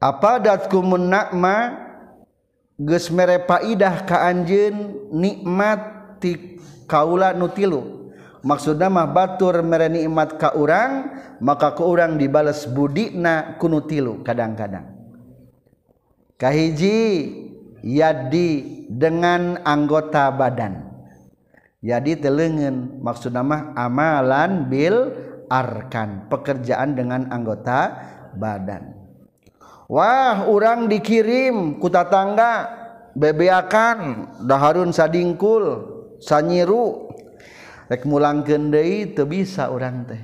Apadat 0.00 0.72
kumun 0.72 1.12
nakma 1.12 1.76
geus 2.80 3.12
merepaidah 3.12 4.08
ka 4.08 4.24
anjeun 4.32 4.96
nikmat 5.12 6.16
ti 6.16 6.56
kaula 6.88 7.36
nu 7.36 7.52
tilu. 7.52 8.08
Maksudna 8.40 8.88
mah 8.88 9.12
batur 9.12 9.60
mere 9.60 9.92
nikmat 9.92 10.40
ka 10.40 10.56
urang 10.56 11.20
maka 11.44 11.76
ku 11.76 11.84
urang 11.84 12.16
dibales 12.16 12.64
budina 12.64 13.60
kunu 13.60 13.84
tilu 13.84 14.24
kadang-kadang. 14.24 14.88
Kahiji 16.40 16.96
yadi 17.82 18.86
dengan 18.88 19.60
anggota 19.62 20.32
badan. 20.34 20.88
Jadi 21.78 22.18
telengen 22.18 22.98
maksud 22.98 23.30
nama 23.30 23.70
amalan 23.78 24.66
bil 24.66 25.14
arkan 25.46 26.26
pekerjaan 26.26 26.98
dengan 26.98 27.30
anggota 27.30 27.94
badan. 28.34 28.98
Wah 29.88 30.44
orang 30.44 30.90
dikirim 30.90 31.80
kuta 31.80 32.04
tangga 32.10 32.68
bebeakan 33.16 34.28
daharun 34.44 34.92
sadingkul 34.92 35.64
sanyiru. 36.20 37.08
Rek 37.88 38.04
mulang 38.04 38.44
kendei 38.44 39.16
teu 39.16 39.24
bisa 39.24 39.72
orang 39.72 40.04
teh. 40.04 40.20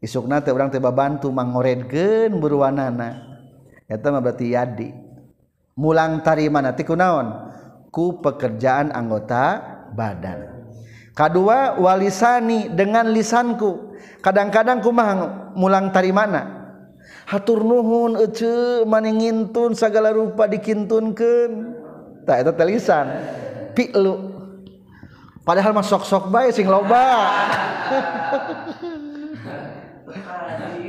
Isukna 0.00 0.40
teh 0.40 0.54
orang 0.54 0.72
teh 0.72 0.80
babantu 0.80 1.28
mangoredkeun 1.28 2.38
buruanana 2.40 3.28
eta 3.84 4.08
mah 4.08 4.22
berarti 4.24 4.56
yadi. 4.56 5.07
mulang 5.78 6.26
tarima 6.26 6.58
na 6.58 6.74
kunaon 6.74 7.54
ku 7.94 8.18
pekerjaan 8.18 8.90
anggota 8.90 9.62
badan. 9.94 10.58
Kedua 11.14 11.78
walisani 11.78 12.74
dengan 12.74 13.06
lisanku. 13.14 13.94
Kadang-kadang 14.18 14.82
kumaha 14.82 15.54
mulang 15.54 15.94
tarimana 15.94 16.58
hatur 17.28 17.60
nuhun 17.62 18.18
ece 18.18 18.82
maningintun 18.82 19.78
segala 19.78 20.10
rupa 20.10 20.50
dikintunkeun. 20.50 21.78
Tak 22.26 22.44
eta 22.44 22.64
lisan. 22.66 23.06
Pilu 23.72 24.34
padahal 25.46 25.72
mah 25.72 25.86
sok-sok 25.86 26.28
bae 26.28 26.50
sing 26.50 26.66
loba. 26.66 27.06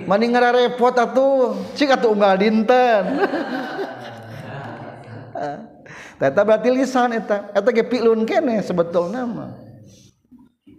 Maning 0.09 0.33
repot 0.33 0.95
atuh. 0.97 1.53
Cik 1.77 1.93
atuh 1.93 2.17
unggal 2.17 2.33
dinten. 2.41 3.03
Tata 6.19 6.41
berarti 6.43 6.69
lisan 6.71 7.15
eta 7.15 7.51
eta 7.55 7.69
ge 7.71 7.83
pilun 7.87 8.23
kene 8.27 8.59
sebetulna 8.63 9.23
mah. 9.25 9.51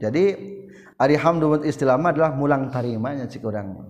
Jadi 0.01 0.37
ari 0.97 1.17
hamdu 1.17 1.57
wal 1.57 1.65
istilama 1.65 2.13
adalah 2.13 2.33
mulang 2.33 2.69
tarimanya 2.73 3.29
cik 3.29 3.45
urang. 3.45 3.89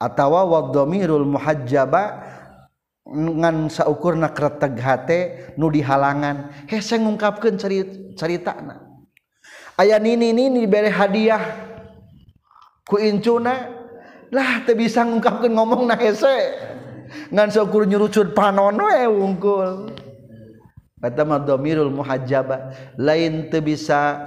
Atawa 0.00 0.46
wadhamirul 0.48 1.28
muhajjaba 1.28 2.24
ngan 3.10 3.68
saukurna 3.68 4.30
kreteg 4.30 4.78
hate 4.78 5.20
nu 5.58 5.68
dihalangan 5.68 6.66
hese 6.70 6.96
ngungkapkeun 6.96 7.58
cerita 7.58 7.94
caritana. 8.16 8.86
Aya 9.74 9.98
nini 9.98 10.30
nini 10.30 10.68
bere 10.68 10.92
hadiah 10.92 11.42
ku 12.86 13.00
incuna 13.00 13.80
lah 14.30 14.62
teu 14.62 14.78
bisa 14.78 15.02
ngungkapkeun 15.02 15.52
ngomongna 15.52 15.98
hese. 15.98 16.36
ngan 17.30 17.48
syukur 17.50 17.86
nyurucut 17.86 18.32
panon 18.34 18.78
we 18.78 19.06
wungkul. 19.06 19.94
Kata 21.00 21.24
mah 21.24 21.40
dhamirul 21.40 21.88
muhajjaba 21.88 22.76
lain 23.00 23.48
teu 23.48 23.64
bisa 23.64 24.20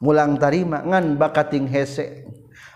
mulang 0.00 0.40
tarima 0.40 0.80
ngan 0.80 1.20
bakating 1.20 1.68
hese. 1.68 2.24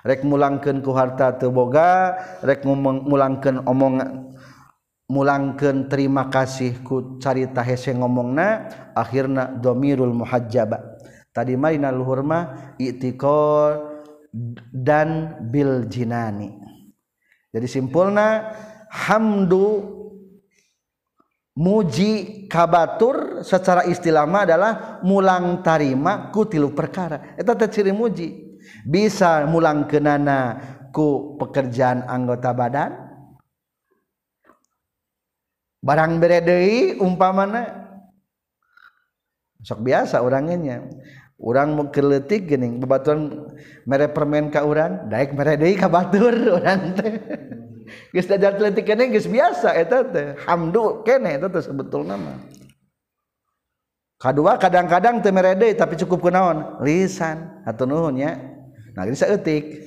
Rek 0.06 0.22
mulangkeun 0.22 0.84
ku 0.84 0.94
harta 0.94 1.34
teu 1.34 1.50
boga 1.50 2.14
rek 2.44 2.62
mulangkeun 2.62 3.66
omongan 3.66 4.30
mulangkeun 5.10 5.90
terima 5.90 6.30
kasih 6.30 6.82
ku 6.82 7.18
carita 7.18 7.62
hese 7.62 7.90
ngomongna 7.96 8.70
akhirna 8.94 9.48
domirul 9.58 10.12
muhajjaba. 10.12 10.98
Tadi 11.32 11.56
marina 11.56 11.92
luhur 11.92 12.20
mah 12.20 12.76
itikor 12.78 13.96
dan 14.70 15.40
bil 15.48 15.88
jinani. 15.88 16.52
Jadi 17.52 17.66
simpulna 17.66 18.52
hamdu 18.96 19.96
muji 21.56 22.44
kabatur 22.48 23.40
secara 23.44 23.84
istilahma 23.84 24.48
adalah 24.48 25.00
mulang 25.04 25.60
tarima 25.60 26.32
ku 26.32 26.48
tilu 26.48 26.72
perkara. 26.72 27.36
Eta 27.36 27.52
teh 27.52 27.68
ciri 27.68 27.92
muji. 27.92 28.44
Bisa 28.88 29.44
mulang 29.44 29.84
kenana 29.84 30.56
ku 30.92 31.36
pekerjaan 31.36 32.08
anggota 32.08 32.56
badan? 32.56 32.92
Barang 35.84 36.18
bere 36.18 36.42
deui 36.42 36.98
umpamana? 36.98 37.84
Sok 39.62 39.82
biasa 39.86 40.22
orangnya 40.22 40.82
orang 41.36 41.74
mau 41.74 41.86
keletik 41.92 42.48
gini 42.48 42.80
bebatuan 42.80 43.50
mere 43.84 44.08
permen 44.08 44.48
ka 44.48 44.64
urang 44.64 45.10
daek 45.10 45.36
mere 45.36 45.58
deui 45.58 45.76
ka 45.76 45.86
batur 45.86 46.32
urang 46.58 46.96
teh. 46.96 47.12
geus 48.10 48.26
dajar 48.28 48.56
atletik 48.56 48.84
kene 48.86 49.10
geus 49.10 49.28
biasa 49.30 49.74
eta 49.76 50.02
teh 50.06 50.28
hamdu 50.46 51.06
kene 51.06 51.38
eta 51.38 51.48
teh 51.50 51.62
sebetulna 51.62 52.14
mah 52.18 52.38
kadua 54.18 54.58
kadang-kadang 54.58 55.22
teu 55.22 55.30
meredei 55.30 55.76
tapi 55.76 55.94
cukup 56.00 56.30
kunaon 56.30 56.82
lisan 56.82 57.62
atau 57.64 57.84
nuhun 57.84 58.18
nya 58.18 58.36
nah 58.96 59.04
geus 59.04 59.22
eutik 59.22 59.86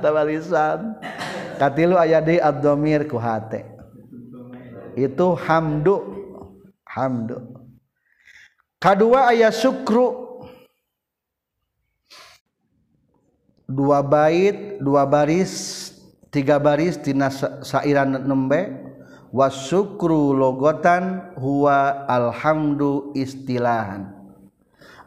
tah 0.00 0.24
lisan. 0.28 0.96
Katilu 1.60 1.94
aya 1.94 2.18
di 2.18 2.42
abdomir 2.42 3.06
ku 3.06 3.20
hate. 3.20 3.62
Itu 4.98 5.36
hamdu. 5.36 6.00
Hamdu. 6.88 7.38
Kadua 8.82 9.30
aya 9.30 9.54
syukru 9.54 10.21
dua 13.72 14.04
bait 14.04 14.76
dua 14.78 15.08
baris 15.08 15.90
tiga 16.28 16.60
baris 16.60 17.00
tina 17.00 17.32
sairan 17.64 18.20
nembe. 18.28 18.92
Wasyukru 19.32 20.36
logotan 20.36 21.32
huwa 21.40 22.04
alhamdu 22.04 23.16
istilahan. 23.16 24.12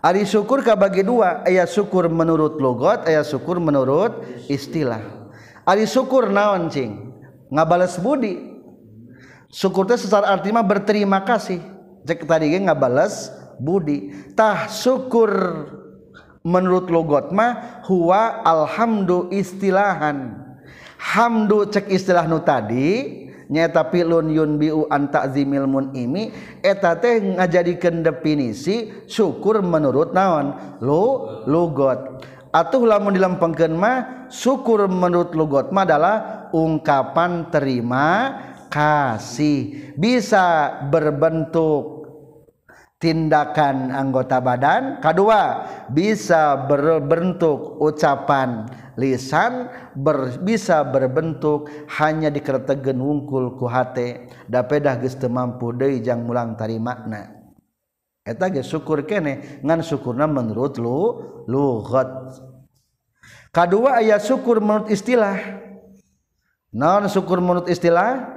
Ari 0.02 0.26
syukur 0.26 0.66
kabagi 0.66 1.06
dua 1.06 1.46
ayat 1.46 1.70
syukur 1.70 2.10
menurut 2.10 2.58
logot 2.58 3.06
ayat 3.06 3.30
syukur 3.30 3.62
menurut 3.62 4.26
istilah. 4.50 5.30
Ari 5.62 5.86
syukur 5.86 6.34
naon 6.34 6.74
cing? 6.74 7.14
Ngabales 7.54 8.02
budi. 8.02 8.58
Syukur 9.54 9.86
teh 9.86 9.98
secara 9.98 10.34
arti 10.34 10.50
mah 10.50 10.66
berterima 10.66 11.22
kasih. 11.22 11.62
Cek 12.06 12.26
tadi 12.26 12.50
ge 12.50 12.66
ngabales 12.66 13.30
budi. 13.62 14.10
Tah 14.34 14.66
syukur 14.74 15.30
menurut 16.46 16.94
logot 16.94 17.34
mah 17.34 17.82
huwa 17.90 18.46
alhamdu 18.46 19.34
istilahan. 19.34 20.46
Hamdu 20.96 21.68
cek 21.68 21.90
istilah 21.90 22.30
nu 22.30 22.40
tadi 22.46 23.26
nyata 23.46 23.90
pilun 23.94 24.30
yun 24.30 24.58
biu 24.58 24.90
antakzimil 24.90 25.70
mun 25.70 25.94
ini 25.94 26.34
eta 26.66 26.98
teh 26.98 27.22
ngajadikeun 27.22 28.06
definisi 28.06 29.06
syukur 29.10 29.66
menurut 29.66 30.14
naon? 30.14 30.54
Lu 30.80 31.44
lugot. 31.50 32.26
Atuh 32.56 32.88
lamun 32.88 33.12
dilempengkeun 33.12 33.76
mah 33.76 34.30
syukur 34.32 34.88
menurut 34.88 35.36
lugot 35.36 35.76
mah 35.76 35.84
adalah 35.84 36.16
ungkapan 36.56 37.52
terima 37.52 38.32
kasih. 38.72 39.92
Bisa 40.00 40.80
berbentuk 40.88 41.95
tindakan 43.06 43.94
anggota 43.94 44.42
badan. 44.42 44.98
Kedua 44.98 45.62
bisa 45.94 46.66
berbentuk 46.66 47.78
ucapan 47.78 48.66
lisan 48.98 49.70
ber, 49.94 50.42
bisa 50.42 50.82
berbentuk 50.82 51.70
hanya 52.02 52.34
dikretegen 52.34 52.98
wungkul 52.98 53.54
ku 53.62 53.70
hate 53.70 54.26
da 54.50 54.66
pedah 54.66 54.98
geus 54.98 55.14
teu 55.22 55.30
mampu 55.30 55.70
deui 55.70 56.02
jang 56.02 56.26
mulang 56.26 56.58
tari 56.58 56.82
makna. 56.82 57.30
Eta 58.26 58.50
ge 58.50 58.66
syukur 58.66 59.06
kene 59.06 59.62
ngan 59.62 59.86
syukurna 59.86 60.26
menurut 60.26 60.82
lu 60.82 61.22
lughat 61.46 62.42
kadua 63.54 64.02
aya 64.02 64.18
syukur 64.18 64.58
menurut 64.58 64.90
istilah. 64.90 65.62
Naon 66.74 67.06
syukur 67.06 67.38
menurut 67.38 67.70
istilah? 67.70 68.34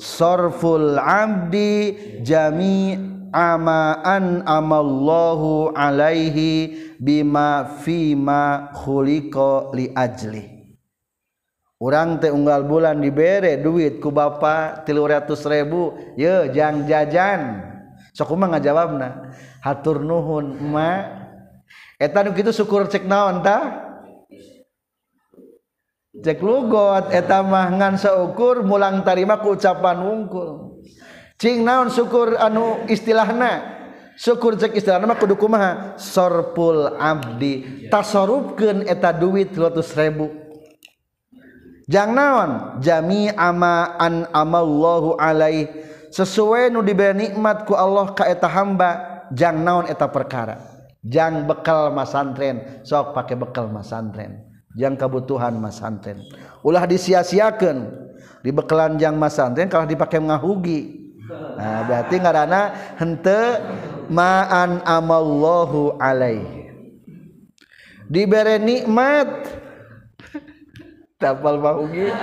Sorful 0.00 0.96
abdi 0.96 1.92
jami 2.24 2.96
amaan 3.34 4.46
amallahu 4.46 5.74
alaihi 5.74 6.94
bima 7.02 7.82
fima 7.82 8.70
khuliqa 8.70 9.74
li 9.74 9.90
ajli 9.90 10.54
Orang 11.84 12.16
teh 12.16 12.32
unggal 12.32 12.64
bulan 12.64 13.02
dibere 13.02 13.60
duit 13.60 14.00
ku 14.00 14.08
bapa 14.08 14.86
tilu 14.88 15.04
ratus 15.04 15.44
ribu, 15.44 15.92
ye 16.16 16.48
jang 16.54 16.88
jajan. 16.88 17.60
Sok 18.16 18.32
kumah 18.32 18.56
ngajawabna, 18.56 19.34
hatur 19.60 20.00
nuhun 20.00 20.54
ma. 20.64 21.02
Eta 22.00 22.24
nu 22.24 22.32
kitu 22.32 22.56
syukur 22.56 22.88
cek 22.88 23.04
naon 23.04 23.44
ta? 23.44 23.84
Cek 26.14 26.38
lugot 26.40 27.10
eta 27.10 27.42
mah 27.42 27.74
ngan 27.74 27.98
seukur 27.98 28.62
mulang 28.62 29.04
tarima 29.04 29.42
ku 29.42 29.52
ucapan 29.58 29.98
wungkul. 29.98 30.73
cing 31.38 31.64
naon 31.66 31.90
syukur 31.90 32.38
anu 32.38 32.86
istilahna? 32.90 33.74
Syukur 34.14 34.54
cek 34.54 34.78
istilah 34.78 35.02
nama 35.02 35.18
kudu 35.18 35.34
kumaha? 35.34 35.98
Sorpul 35.98 36.94
abdi. 36.94 37.90
Tasorupkeun 37.90 38.86
eta 38.86 39.10
duit 39.10 39.50
300.000 39.50 41.90
Jang 41.90 42.14
naon? 42.14 42.78
Jami 42.80 43.28
ama 43.34 43.98
an 44.00 44.24
amallahu 44.30 45.20
alai 45.20 45.68
sesuai 46.14 46.70
nu 46.70 46.80
diberi 46.80 47.26
nikmat 47.26 47.66
ku 47.66 47.74
Allah 47.74 48.14
ka 48.14 48.24
eta 48.24 48.48
hamba 48.48 49.24
jang 49.34 49.60
naon 49.60 49.90
eta 49.90 50.08
perkara? 50.08 50.56
Jang 51.04 51.44
bekal 51.44 51.92
masantren 51.92 52.80
sok 52.86 53.12
pakai 53.12 53.36
bekal 53.36 53.68
masantren 53.68 54.40
jang 54.72 54.96
kebutuhan 54.96 55.52
masantren 55.60 56.24
ulah 56.64 56.88
disia-siakeun. 56.88 58.08
Dibekalan 58.40 58.96
jang 59.00 59.16
masantren 59.16 59.68
kalau 59.68 59.88
dipakai 59.88 60.20
ngahugi 60.20 61.03
nah, 61.30 61.80
berarti 61.88 62.14
ngaranna 62.20 62.62
hente 63.00 63.40
ma'an 64.08 64.84
amallahu 64.84 65.96
alaihi. 65.96 66.72
Dibere 68.08 68.60
nikmat. 68.60 69.28
Tapal 71.20 71.56
mahugi 71.56 72.10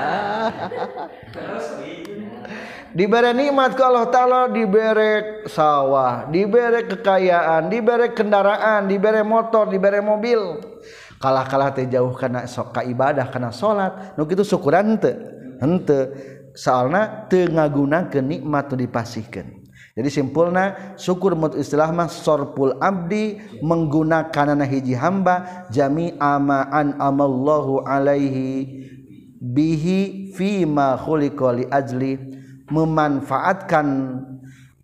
diberi 2.92 3.32
nikmat 3.32 3.72
ke 3.76 3.82
Allah 3.84 4.08
Ta'ala 4.12 4.42
diberi 4.52 5.48
sawah 5.48 6.28
diberi 6.28 6.88
kekayaan 6.92 7.72
diberi 7.72 8.12
kendaraan 8.12 8.88
diberi 8.88 9.24
motor 9.24 9.72
diberi 9.72 10.04
mobil. 10.04 10.60
Kalah-kalah 11.22 11.72
teh 11.78 11.86
jauh 11.86 12.12
karena 12.18 12.50
sok 12.50 12.82
ibadah 12.82 13.30
karena 13.30 13.54
sholat. 13.54 14.18
Nu 14.18 14.26
itu 14.26 14.42
syukuran 14.42 14.98
hente 14.98 15.14
hente 15.62 16.00
soalna 16.62 17.26
tengahguna 17.26 18.14
kenikmat 18.14 18.70
dipasihkan 18.78 19.66
jadi 19.98 20.10
simpulna 20.14 20.94
syukur 20.94 21.34
mut 21.34 21.58
istilah 21.58 21.90
mah 21.90 22.06
sorpul 22.06 22.78
abdi 22.78 23.42
menggunakan 23.66 24.54
anak 24.54 24.70
hiji 24.70 24.94
hamba 24.94 25.66
jami 25.74 26.14
amaan 26.22 27.02
amallahu 27.02 27.82
alaihi 27.82 28.86
bihi 29.42 30.30
fima 30.38 30.94
khuliqa 31.02 31.58
li 31.58 31.66
ajli 31.66 32.14
memanfaatkan 32.70 34.22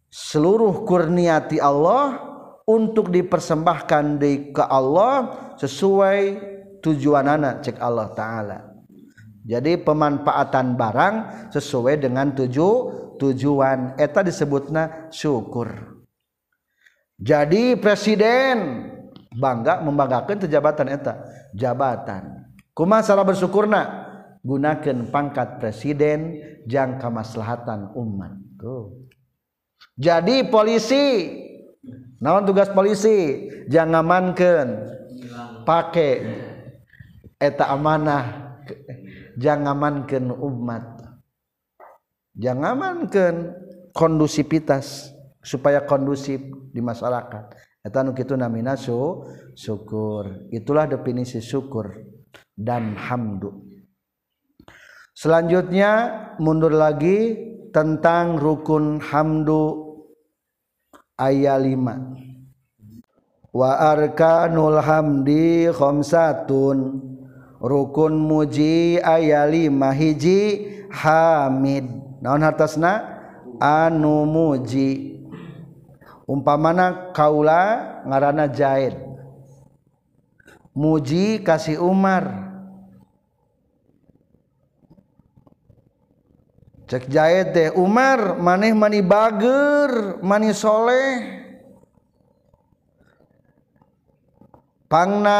seluruh 0.09 0.81
kurniati 0.81 1.61
Allah 1.61 2.17
untuk 2.65 3.13
dipersembahkan 3.13 4.17
di 4.17 4.51
ke 4.51 4.65
Allah 4.65 5.53
sesuai 5.61 6.19
tujuan 6.81 7.31
anak 7.31 7.63
cek 7.63 7.79
Allah 7.79 8.11
taala 8.11 8.76
jadi 9.47 9.79
pemanfaatan 9.79 10.75
barang 10.75 11.15
sesuai 11.55 12.03
dengan 12.03 12.35
tuju 12.35 12.69
tujuan. 13.15 13.95
Eta 13.95 14.19
disebutna 14.19 15.07
syukur. 15.07 15.71
Jadi 17.15 17.79
presiden 17.79 18.85
bangga 19.31 19.79
membanggakan 19.79 20.43
jabatan 20.43 20.91
eta. 20.91 21.23
Jabatan. 21.55 22.43
Kuma 22.75 22.99
salah 22.99 23.23
bersyukurna? 23.23 24.05
Gunakan 24.43 25.07
pangkat 25.15 25.63
presiden 25.63 26.43
jangka 26.67 27.07
maslahatan 27.07 27.95
umat. 27.95 28.35
Tuh. 28.59 29.07
Jadi 29.95 30.43
polisi 30.51 31.31
naon 32.19 32.43
tugas 32.43 32.67
polisi? 32.75 33.47
Jangan 33.71 34.03
manken 34.03 34.67
pakai 35.63 36.13
eta 37.39 37.71
amanah. 37.71 38.46
Janganmankan 39.37 40.33
umat. 40.33 41.05
Janganmankan 42.33 43.53
kondusivitas 43.93 45.13
supaya 45.39 45.85
kondusif 45.85 46.41
di 46.73 46.81
masyarakat. 46.81 47.53
Itu 47.87 48.35
naminasu 48.35 49.23
syukur. 49.55 50.51
Itulah 50.51 50.91
definisi 50.91 51.39
syukur 51.39 51.95
dan 52.51 52.99
hamdu. 52.99 53.63
Selanjutnya 55.15 56.13
mundur 56.37 56.75
lagi 56.75 57.37
tentang 57.71 58.35
rukun 58.35 58.99
hamdu. 58.99 59.87
Ayat 61.17 61.65
5 61.65 62.37
wa 63.57 63.71
arkanul 63.73 64.77
hamdi 64.77 65.65
khamsatun 65.73 67.01
rukun 67.61 68.17
muji 68.17 69.01
ayalima 69.01 69.93
hiji 69.93 70.73
Hamid. 70.91 71.85
Naon 72.21 72.41
hartasna? 72.41 73.21
Anu 73.59 74.25
muji. 74.25 75.19
Umpamana 76.27 77.13
kaula 77.15 78.03
ngarana 78.07 78.51
Zaid 78.51 79.07
muji 80.77 81.41
kasih 81.41 81.81
Umar. 81.81 82.45
Cek 86.87 87.09
Zaid 87.09 87.57
teh 87.57 87.73
Umar 87.73 88.37
maneh 88.37 88.77
mani 88.77 89.01
bager 89.01 90.21
mani 90.21 90.53
soleh. 90.53 91.46
pangna 94.87 95.39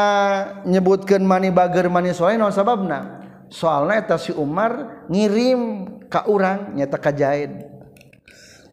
nyebutkan 0.68 1.24
mani 1.24 1.48
bager 1.52 1.88
mani 1.88 2.12
soleh 2.12 2.36
non 2.36 2.52
sababna? 2.52 3.20
Soalnya 3.48 4.04
eta 4.04 4.16
si 4.20 4.32
Umar 4.36 5.04
ngirim 5.08 5.88
ka 6.12 6.28
urang 6.28 6.76
nyata 6.76 7.00
ka 7.00 7.12
Zaid 7.12 7.68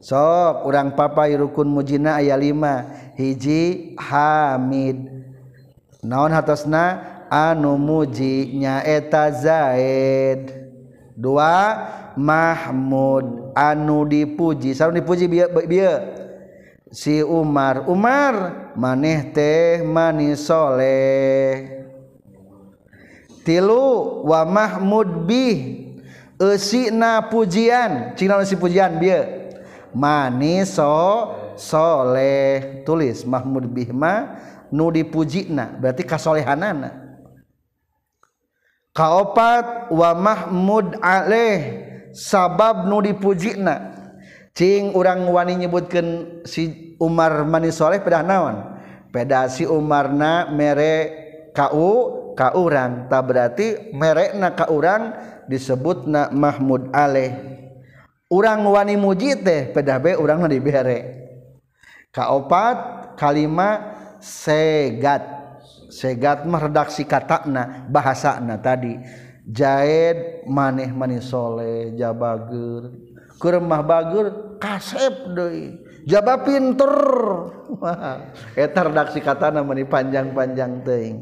sok 0.06 0.70
urang 0.70 0.94
papa 0.94 1.26
rukun 1.34 1.66
mujina 1.66 2.22
ayat 2.22 2.38
lima. 2.38 2.86
Hiji 3.18 3.96
Hamid. 3.98 5.02
Naon 6.06 6.30
hatasna? 6.30 7.16
Anu 7.26 7.82
muji 7.82 8.54
nyaeta 8.54 9.34
Zaid. 9.34 10.54
Dua 11.18 11.90
Mahmud. 12.14 13.56
Anu 13.58 14.06
dipuji. 14.06 14.78
Sarung 14.78 14.94
dipuji 14.94 15.26
bieu 15.26 15.50
bieu 15.66 15.96
si 16.96 17.20
Umar 17.20 17.92
Umar 17.92 18.72
maneh 18.80 19.36
teh 19.36 19.84
manisholeh 19.84 21.76
tilu 23.44 24.24
wa 24.24 24.48
Mahmud 24.48 25.28
bi 25.28 25.84
Esina 26.36 27.32
pujian. 27.32 28.12
Cina 28.20 28.44
si 28.44 28.60
pujian 28.60 29.00
dia 29.00 29.24
manis 29.96 30.76
so 30.76 31.32
soleh. 31.56 32.84
Tulis 32.84 33.24
Mahmud 33.24 33.72
Bihma 33.72 34.36
nu 34.68 34.92
dipujina 34.92 35.80
berarti 35.80 36.04
kasolehanana 36.04 36.92
kaopat 38.92 39.88
wa 39.96 40.12
Mahmud 40.12 41.00
aleh 41.00 41.88
sabab 42.12 42.84
nu 42.92 43.00
dipujina 43.00 43.96
cing 44.52 44.92
orang 44.92 45.24
wani 45.32 45.64
nyebutkan 45.64 46.40
si 46.44 46.85
Umar 47.00 47.44
manisholeh 47.44 48.00
pedah 48.00 48.24
naon? 48.24 48.56
Pedasi 49.12 49.64
Umarna 49.64 50.52
mere 50.52 50.96
kau 51.56 52.34
kaurang. 52.36 53.08
Tak 53.08 53.22
berarti 53.24 53.68
merek 53.96 54.36
merekna 54.36 54.50
kaurang 54.52 55.04
disebut 55.48 56.04
na 56.08 56.28
Mahmud 56.32 56.92
Aleh. 56.92 57.32
Urang 58.28 58.68
wani 58.68 59.00
muji 59.00 59.40
teh 59.40 59.72
pedah 59.72 60.02
be 60.04 60.20
urang 60.20 60.44
na 60.44 60.52
dibere. 60.52 61.24
Kaopat 62.12 63.16
kalima 63.16 63.96
segat. 64.20 65.32
Segat 65.88 66.44
meredaksi 66.44 67.08
katakna 67.08 67.88
bahasana 67.88 68.60
tadi. 68.60 69.00
Jahit 69.46 70.44
maneh 70.50 70.90
manis 70.92 71.30
soleh 71.30 71.94
jabagur 71.96 72.92
kurmah 73.40 73.84
bagur 73.86 74.58
kasep 74.58 75.36
deui. 75.36 75.85
jaba 76.06 76.46
pinter. 76.46 76.94
Eta 78.56 78.86
etardaksi 78.86 79.20
katana 79.20 79.66
meni 79.66 79.84
panjang-panjang 79.84 80.86
teuing. 80.86 81.18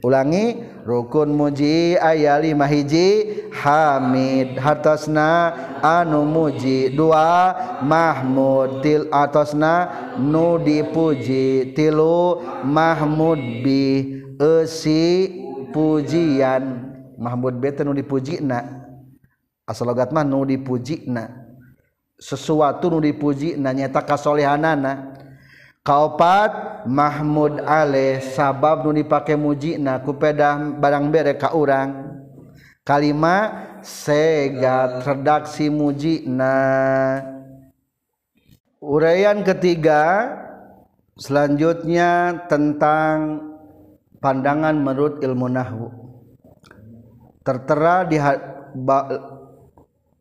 Ulangi 0.00 0.56
rukun 0.88 1.36
muji 1.36 1.92
aya 2.00 2.40
lima 2.40 2.64
hiji 2.64 3.36
Hamid 3.52 4.56
hartosna 4.56 5.52
anu 5.84 6.24
muji 6.24 6.96
dua 6.96 7.52
Mahmud 7.84 8.80
til 8.80 9.12
atosna 9.12 9.92
nu 10.16 10.56
dipuji 10.56 11.76
tilu 11.76 12.40
Mahmud 12.64 13.60
bi 13.60 13.84
esi 14.40 15.28
pujian. 15.68 16.64
Mahmud 17.20 17.60
bete 17.60 17.84
nu 17.84 17.92
dipuji 17.92 18.40
na. 18.40 18.88
Asal 19.68 19.92
logat 19.92 20.16
mah 20.16 20.24
nu 20.24 20.48
dipuji 20.48 21.04
na. 21.12 21.39
Sesuatu 22.20 22.92
nu 22.92 23.00
dipuji 23.00 23.56
na 23.56 23.72
nyata 23.72 24.04
kasolehanana. 24.04 25.16
Kaopat 25.80 26.84
Mahmud 26.84 27.64
Ale 27.64 28.20
sabab 28.20 28.84
nu 28.84 28.92
dipakai 28.92 29.40
muji 29.40 29.80
na 29.80 29.96
kupeda 30.04 30.60
barang 30.76 31.08
bere 31.08 31.40
ka 31.40 31.56
urang. 31.56 32.20
Kalima 32.84 33.64
segat 33.80 35.00
redaksi 35.08 35.72
muji 35.72 36.28
na 36.28 36.52
uraian 38.84 39.40
ketiga 39.40 40.36
selanjutnya 41.16 42.44
tentang 42.48 43.40
pandangan 44.20 44.76
menurut 44.76 45.24
ilmu 45.24 45.48
nahwu. 45.48 45.88
Tertera 47.40 48.04
di 48.04 48.20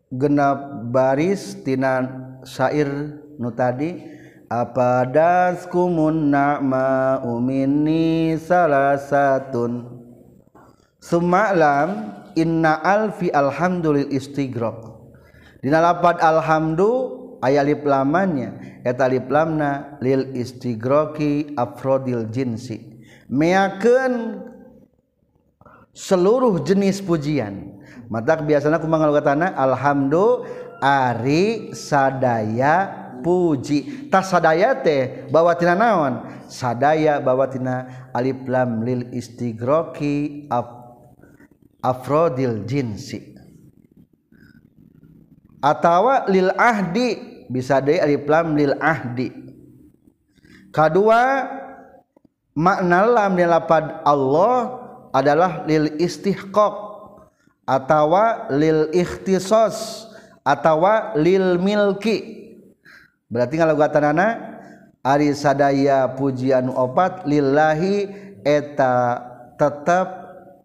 genap 0.10 0.90
baris 0.90 1.54
tina 1.62 2.06
syair 2.42 2.90
nu 3.38 3.54
tadi 3.54 4.02
apa 4.50 5.06
daskumun 5.06 6.34
na'ma 6.34 7.22
umini 7.22 8.34
salah 8.42 8.98
satun? 8.98 10.02
Sumalam 11.00 12.18
inna 12.34 12.82
alfi 12.82 13.30
alhamdulil 13.30 14.10
istigrok 14.10 14.90
dina 15.62 15.80
lapad 15.80 16.18
alhamdu 16.20 17.20
aya 17.46 17.64
lip 17.64 17.86
lamanya. 17.86 18.58
Eta 18.80 19.12
lip 19.12 19.28
lamna 19.28 20.00
lil 20.00 20.34
istigroki 20.36 21.54
afrodil 21.60 22.28
jinsi. 22.32 23.04
Meakeun 23.30 24.44
seluruh 25.92 26.64
jenis 26.64 27.04
pujian. 27.04 27.79
Mata 28.10 28.36
biasanya 28.42 28.82
kumaha 28.82 29.14
katana 29.14 29.54
alhamdu 29.54 30.44
ari 30.82 31.72
sadaya 31.78 32.90
puji. 33.22 34.10
Tasadaya 34.10 34.74
teh 34.80 35.28
bawa 35.30 35.54
tina 35.54 35.76
naon? 35.78 36.26
Sadaya 36.50 37.22
bawa 37.22 37.46
tina 37.52 38.10
alif 38.16 38.42
lam 38.50 38.82
lil 38.82 39.14
istigroki 39.14 40.48
af, 40.50 40.66
afrodil 41.84 42.66
jinsi. 42.66 43.38
Atawa 45.60 46.26
lil 46.32 46.50
ahdi 46.56 47.44
bisa 47.52 47.84
deui 47.84 48.00
alif 48.00 48.24
lam 48.26 48.56
lil 48.56 48.74
ahdi. 48.80 49.30
Kedua 50.72 51.44
makna 52.56 53.04
lam 53.06 53.36
di 53.36 53.46
lapad 53.46 54.02
Allah 54.08 54.80
adalah 55.12 55.68
lil 55.68 56.00
istihqaq 56.00 56.89
atawa 57.70 58.50
lil 58.50 58.90
ikhtisos 58.90 60.10
atawa 60.42 61.14
lil 61.14 61.62
milki. 61.62 62.50
Berarti 63.30 63.62
ngalogatanana 63.62 64.58
ari 65.06 65.38
sadaya 65.38 66.10
pujian 66.18 66.74
opat 66.74 67.30
lillahi 67.30 68.10
eta 68.42 69.22
tetap 69.62 70.10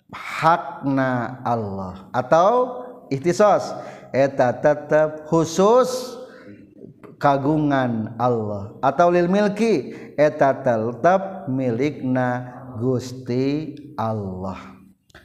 hakna 0.09 1.45
Allah. 1.45 2.09
Atau 2.17 2.81
ikhtisos 3.13 3.77
eta 4.17 4.57
tetap 4.57 5.29
khusus 5.29 6.17
kagungan 7.21 8.17
Allah. 8.17 8.73
Atau 8.81 9.13
lil 9.13 9.29
milki 9.29 9.93
eta 10.17 10.57
tetap 10.57 11.53
milikna 11.53 12.49
Gusti 12.81 13.77
Allah. 14.01 14.74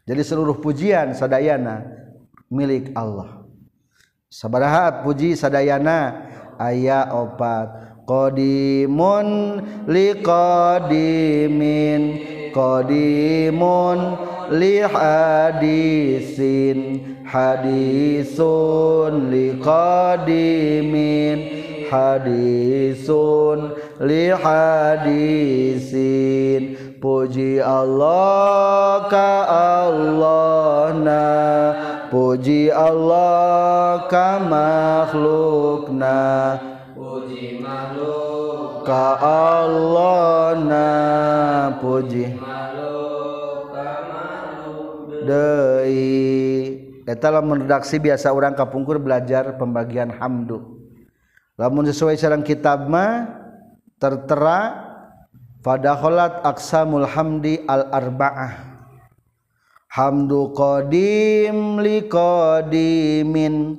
jadi 0.09 0.25
seluruh 0.25 0.57
pujian 0.57 1.13
sadayana 1.13 1.85
milik 2.49 2.89
Allah. 2.97 3.45
Sabaraha 4.25 5.05
puji 5.05 5.37
sadayana 5.37 6.25
aya 6.57 7.13
opat. 7.13 7.93
Qadimun 8.09 9.61
liqadimin 9.85 12.01
qadimun 12.49 14.17
li 14.49 14.81
hadisin 14.81 16.77
hadisun 17.21 19.29
liqadimin 19.29 21.37
hadisun 21.93 23.77
li 24.01 24.33
hadisin. 24.33 26.01
Puji 26.99 27.63
Allah 27.63 29.07
ka 29.07 29.31
Allah 29.47 30.91
na 30.99 31.25
puji 32.11 32.67
Allah 32.67 34.05
ka 34.11 34.43
makhlukna. 34.43 36.19
Puji 36.91 37.63
makhluk 37.63 38.83
ka 38.83 39.15
Allah 39.23 40.59
na 40.59 40.87
puji 41.79 42.35
deui 45.23 47.03
eta 47.05 47.27
lamun 47.29 47.63
redaksi 47.65 48.01
biasa 48.01 48.33
orang 48.33 48.57
kapungkur 48.57 48.99
belajar 48.99 49.55
pembagian 49.55 50.11
hamdu. 50.11 50.79
Lamun 51.59 51.87
sesuai 51.91 52.15
sareng 52.15 52.43
kitab 52.43 52.87
mah 52.87 53.27
tertera 53.99 54.88
fadakhalat 55.69 56.41
aqsamul 56.41 57.05
hamdi 57.05 57.61
al 57.69 57.85
arba'ah 57.93 58.69
Hamdu 59.89 60.53
qadim 60.53 61.81
li 61.81 62.05
qadimin. 62.05 63.73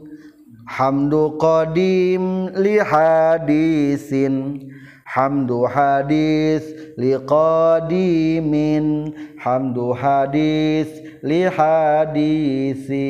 Hamdu 0.67 1.39
qadim 1.39 2.51
li 2.59 2.83
hadisin. 2.83 4.67
Hamdu 5.07 5.71
hadis 5.71 6.67
li 6.99 7.15
qadimin. 7.15 9.15
Hamdu 9.39 9.95
hadis 9.95 10.91
li 11.23 11.47
hadisin. 11.47 13.07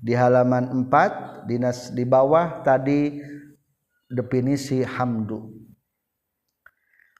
Di 0.00 0.16
halaman 0.16 0.88
4 0.88 1.52
dinas 1.52 1.92
di 1.92 2.08
bawah 2.08 2.64
tadi 2.64 3.20
definisi 4.08 4.80
hamdu 4.84 5.53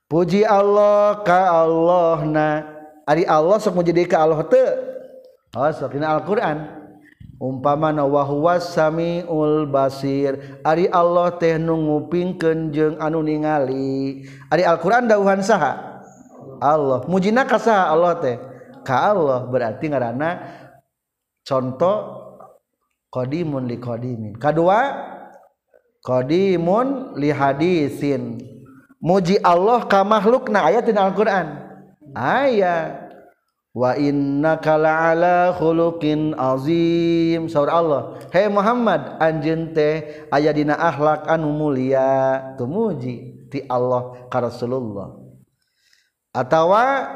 Puji 0.04 0.44
Allah 0.44 1.24
ka 1.24 1.64
Allah 1.64 2.18
na 2.28 2.48
Ari 3.04 3.28
Allah 3.28 3.60
sok 3.60 3.80
menjadi 3.80 4.08
ka 4.08 4.24
Allah 4.24 4.40
te 4.48 4.64
Oh 5.54 5.70
sok 5.70 5.94
dina 5.94 6.18
Al-Quran. 6.18 6.82
Umpama 7.38 7.94
na 7.94 8.02
huwa 8.02 8.58
sami'ul 8.58 9.70
basir. 9.70 10.58
Ari 10.66 10.90
Allah 10.90 11.30
teh 11.38 11.62
nu 11.62 11.78
ngupingkeun 11.78 12.74
jeung 12.74 12.96
anu 12.98 13.22
ningali. 13.22 14.26
Ari 14.50 14.66
Al-Quran 14.66 15.06
dawuhan 15.06 15.46
saha? 15.46 16.02
Allah. 16.58 17.06
Mujina 17.06 17.46
ka 17.46 17.58
saha 17.62 17.94
Allah 17.94 18.18
teh? 18.18 18.36
Ka 18.82 19.14
Allah. 19.14 19.46
Berarti 19.46 19.86
ngaranna 19.86 20.30
Contoh 21.46 22.24
Qadimun 23.14 23.70
li 23.70 23.78
qadimin. 23.78 24.34
Kadua 24.42 24.90
Qadimun 26.02 27.14
li 27.14 27.30
hadisin. 27.30 28.42
muji 29.04 29.36
Allah 29.44 29.84
ka 29.84 30.00
makhlukna 30.00 30.64
ayat 30.64 30.88
dina 30.88 31.04
Al-Qur'an. 31.04 31.60
Aya 32.16 33.04
wa 33.76 33.92
innaka 34.00 34.80
la'ala 34.80 35.52
khuluqin 35.52 36.32
azim. 36.32 37.52
Saur 37.52 37.68
Allah 37.68 38.16
hei 38.32 38.48
Muhammad 38.48 39.20
anjeun 39.20 39.76
teh 39.76 40.24
aya 40.32 40.56
dina 40.56 40.80
akhlak 40.80 41.28
anu 41.28 41.52
mulia. 41.52 42.56
Tumuji 42.56 43.44
ti 43.52 43.60
Allah 43.68 44.24
ka 44.32 44.40
Rasulullah. 44.40 45.20
Atawa 46.32 47.12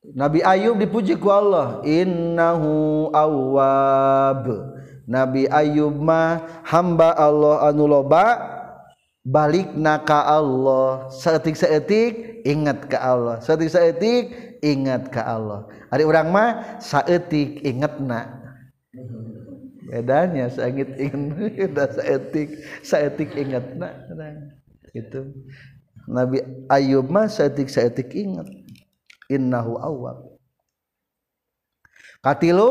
Nabi 0.00 0.40
Ayub 0.40 0.80
dipuji 0.80 1.14
ku 1.14 1.30
Allah 1.30 1.84
innahu 1.86 3.08
awwab. 3.14 4.48
Nabi 5.04 5.44
Ayub 5.46 5.94
mah 5.94 6.64
hamba 6.64 7.12
Allah 7.12 7.68
anu 7.68 7.84
loba 7.84 8.58
balik 9.24 9.76
naka 9.76 10.24
Allah. 10.24 11.08
Seetik 11.12 11.56
seetik 11.56 12.42
ingat 12.46 12.88
ke 12.88 12.98
Allah. 12.98 13.38
Seetik 13.44 13.70
seetik 13.70 14.24
ingat 14.64 15.08
ke 15.12 15.20
Allah. 15.20 15.68
Hari 15.92 16.04
orang 16.04 16.28
mah 16.30 16.50
saetik 16.80 17.60
ingat 17.64 18.00
na 18.08 18.40
bedanya 19.90 20.46
seangit 20.48 20.94
ingat 21.00 21.96
saetik. 21.96 22.48
Saetik 22.84 23.34
ingat 23.36 23.76
na 23.76 23.96
itu 24.90 25.30
Nabi 26.10 26.42
Ayub 26.66 27.06
mah 27.06 27.30
saetik-saetik 27.30 28.10
ingat. 28.14 28.50
Innahu 29.30 29.78
awab 29.78 30.30
katilu 32.20 32.70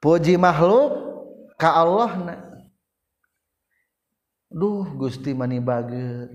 puji 0.00 0.40
makhluk 0.40 0.96
ka 1.60 1.68
Allah 1.68 2.10
na 2.24 2.34
Duh 4.48 4.88
Gusti 4.96 5.36
mani 5.36 5.60
bager. 5.60 6.32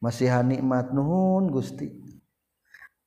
Masih 0.00 0.32
nikmat 0.44 0.92
nuhun 0.92 1.48
Gusti. 1.52 1.92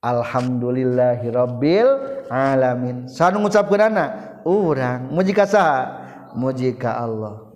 Alhamdulillahirabbil 0.04 1.90
alamin. 2.28 3.08
Sanu 3.08 3.40
ngucapkeun 3.42 3.88
anak 3.88 4.42
urang. 4.44 5.08
Muji 5.14 5.32
ka 5.32 5.48
saha? 5.48 6.04
Muji 6.36 6.76
ka 6.76 7.00
Allah. 7.00 7.54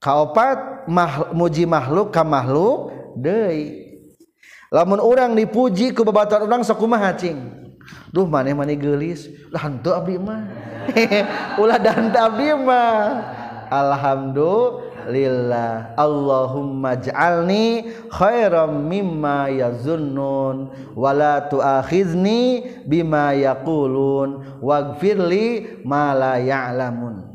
Kaopat 0.00 0.88
mah, 0.88 1.30
muji 1.36 1.68
makhluk 1.68 2.10
ka 2.14 2.24
makhluk 2.24 2.90
deui. 3.18 3.92
Lamun 4.72 4.98
orang 4.98 5.36
dipuji 5.36 5.94
ku 5.94 6.02
babatuan 6.02 6.50
orang 6.50 6.66
sakumaha 6.66 7.14
cing 7.14 7.38
Duh 8.10 8.26
maneh 8.26 8.54
mani 8.56 8.78
geulis. 8.78 9.28
Lah 9.50 9.68
henteu 9.68 9.92
abdi 9.92 10.16
mah. 10.16 10.46
Ulah 11.62 11.78
dan 11.82 12.14
abdi 12.14 12.50
mah. 12.56 13.43
Alhamdulillah. 13.74 15.98
Allahumma 15.98 16.94
ja'alni 16.94 17.90
khairam 18.10 18.86
mimma 18.86 19.50
yazunnun 19.50 20.70
wala 20.94 21.42
tu'akhizni 21.50 22.62
bima 22.86 23.34
yaqulun 23.34 24.62
waghfirli 24.62 25.82
ma 25.82 26.14
la 26.14 26.38
ya'lamun. 26.38 27.34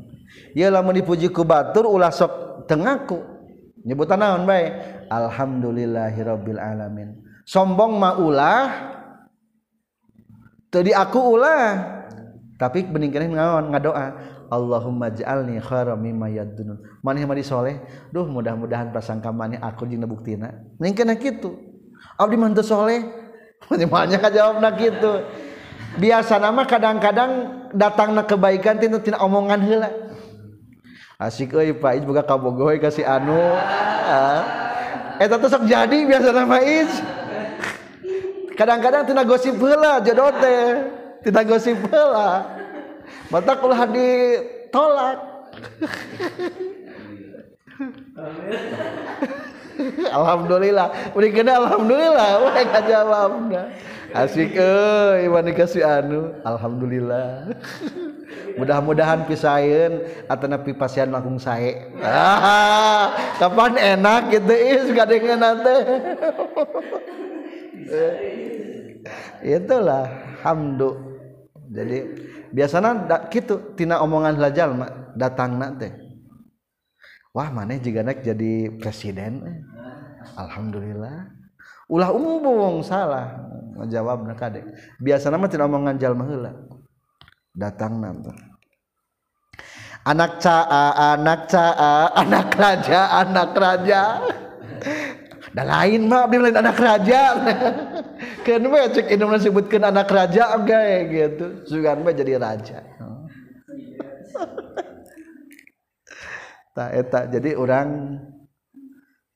Ya 0.55 0.71
lamun 0.71 0.95
dipuji 0.95 1.27
ku 1.29 1.43
batur 1.43 1.85
ulah 1.85 2.11
sok 2.15 2.65
tengaku. 2.71 3.19
Nyebutan 3.83 4.19
naon 4.19 4.47
baik 4.47 4.71
alhamdulillahirabbil 5.11 6.59
alamin. 6.59 7.19
Sombong 7.43 7.99
mah 7.99 8.15
ulah 8.19 8.67
tadi 10.71 10.95
aku 10.95 11.19
ulah. 11.37 11.97
Tapi 12.59 12.83
bening 12.91 13.15
ngaon 13.15 13.71
ngadoa 13.71 14.35
Allahumma 14.49 15.13
ja'alni 15.13 15.61
khairan 15.61 16.01
mimma 16.01 16.27
yaddunun 16.33 16.81
maneh 17.05 17.23
mah 17.23 17.37
soleh? 17.45 17.77
Duh 18.09 18.25
mudah-mudahan 18.25 18.89
prasangka 18.89 19.29
maneh 19.29 19.61
aku 19.61 19.85
jeung 19.85 20.03
buktina 20.09 20.53
ning 20.81 20.97
kana 20.97 21.13
kitu. 21.13 21.53
Abdi 22.17 22.35
mah 22.35 22.51
teu 22.51 22.65
soleh? 22.65 23.05
Maneh 23.93 24.17
ka 24.19 24.31
jawabna 24.31 24.71
kitu. 24.75 25.23
Biasa 25.99 26.39
nama 26.39 26.63
kadang-kadang 26.63 27.31
datangna 27.75 28.23
kebaikan 28.23 28.79
tina 28.79 29.01
tina 29.01 29.19
omongan 29.19 29.59
heula. 29.63 29.89
Asik 31.19 31.51
euy 31.51 31.75
Pak 31.75 31.99
Ij 31.99 32.03
boga 32.07 32.23
kabogoh 32.23 32.71
kasih 32.79 33.05
anu. 33.05 33.37
Ah. 34.09 34.41
Eta 35.21 35.37
teh 35.37 35.45
sok 35.45 35.69
jadi 35.69 36.01
biasa 36.09 36.33
nama 36.33 36.57
Ij. 36.65 36.89
Kadang-kadang 38.57 39.05
tina 39.05 39.21
gosip 39.21 39.53
heula 39.61 40.01
jodoh 40.01 40.33
teh. 40.41 40.81
Tina 41.21 41.45
gosip 41.45 41.77
heula. 41.93 42.58
Mata 43.29 43.53
ulah 43.61 43.81
ditolak 43.89 45.17
Alhamdulillah. 50.11 51.15
Udah 51.15 51.29
kena 51.31 51.55
Alhamdulillah. 51.55 52.29
Wah 52.43 52.57
kajawabna 52.67 53.61
asik 54.11 54.57
euy 54.57 55.29
mani 55.31 55.51
kasih 55.55 55.85
anu. 55.85 56.35
Alhamdulillah. 56.43 57.55
Mudah-mudahan 58.59 59.23
pisain 59.23 60.03
atau 60.27 60.45
napi 60.51 60.75
pasien 60.75 61.07
langsung 61.07 61.39
saya 61.39 61.89
ah, 62.03 63.15
kapan 63.39 63.79
enak 63.97 64.35
gitu 64.35 64.51
is 64.53 64.91
dengan 64.91 65.39
nanti 65.39 65.75
itulah 69.55 70.11
hamdu. 70.43 70.99
Jadi 71.71 71.99
biasanya 72.53 73.07
gitu 73.29 73.73
tina 73.77 74.01
omongan 74.01 74.37
lajal 74.41 74.73
datang 75.13 75.57
nanti 75.57 75.89
wah 77.33 77.49
mana 77.53 77.77
jika 77.77 78.01
naik 78.01 78.25
jadi 78.25 78.77
presiden 78.77 79.63
alhamdulillah. 80.37 81.35
Ulah 81.89 82.13
umbung 82.13 82.85
salah 82.85 83.33
menjawab 83.73 84.21
nak 84.21 84.37
kadek. 84.37 84.61
Biasa 85.01 85.33
nama 85.33 85.49
tidak 85.49 85.73
omongan 85.73 85.97
jalma 85.97 86.21
heula. 86.29 86.53
Datang 87.57 87.97
nanti 87.97 88.29
anak 90.07 90.39
caa 90.39 91.15
anak 91.17 91.41
caa 91.51 92.09
anak 92.15 92.49
raja 92.55 93.01
anak 93.19 93.51
raja 93.53 94.01
dan 95.53 95.65
lain 95.65 96.05
mah 96.05 96.29
abdi 96.29 96.37
lain 96.37 96.57
anak 96.57 96.77
raja. 96.77 97.21
Kan 98.45 98.61
we 98.65 98.81
cek 98.93 99.09
Indonesia 99.09 99.49
sebutkan 99.49 99.83
anak 99.87 100.09
raja 100.09 100.53
kayak 100.61 101.01
gitu. 101.09 101.45
Sugan 101.65 102.05
mah 102.05 102.13
jadi 102.13 102.37
raja. 102.37 102.79
Tak 106.69 106.95
eta 106.95 107.27
jadi 107.27 107.59
orang 107.59 108.15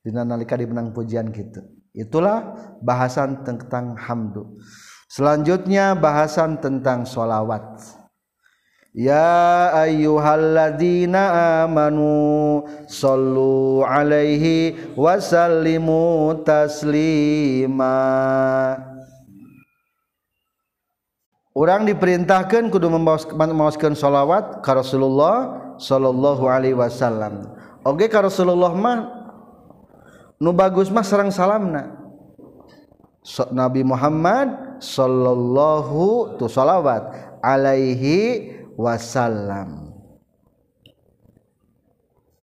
dina 0.00 0.24
nalika 0.24 0.56
dimenang 0.56 0.96
pujian 0.96 1.28
gitu. 1.28 1.60
Itulah 1.92 2.56
bahasan 2.80 3.44
tentang 3.44 4.00
hamdu. 4.00 4.56
Selanjutnya 5.12 5.92
bahasan 5.92 6.56
tentang 6.56 7.04
sholawat 7.04 7.84
Ya 8.94 9.74
ayyuhalladzina 9.74 11.66
amanu 11.66 12.62
sallu 12.86 13.82
alaihi 13.82 14.78
wasallimu 14.94 16.38
taslima. 16.46 17.98
Orang 21.58 21.90
diperintahkan 21.90 22.70
kudu 22.70 22.86
membawakan 22.86 23.98
salawat 23.98 24.62
ke 24.62 24.70
Rasulullah 24.70 25.74
sallallahu 25.74 26.46
alaihi 26.46 26.78
wasallam. 26.78 27.50
Oke 27.82 28.06
okay, 28.06 28.14
ke 28.14 28.18
Rasulullah 28.22 28.78
mah 28.78 29.10
nu 30.38 30.54
bagus 30.54 30.86
mah 30.94 31.02
serang 31.02 31.34
salamna. 31.34 31.98
Nabi 33.50 33.82
Muhammad 33.82 34.78
sallallahu 34.78 36.38
tu 36.38 36.46
salawat 36.46 37.10
alaihi 37.42 38.62
Wasallam 38.74 39.94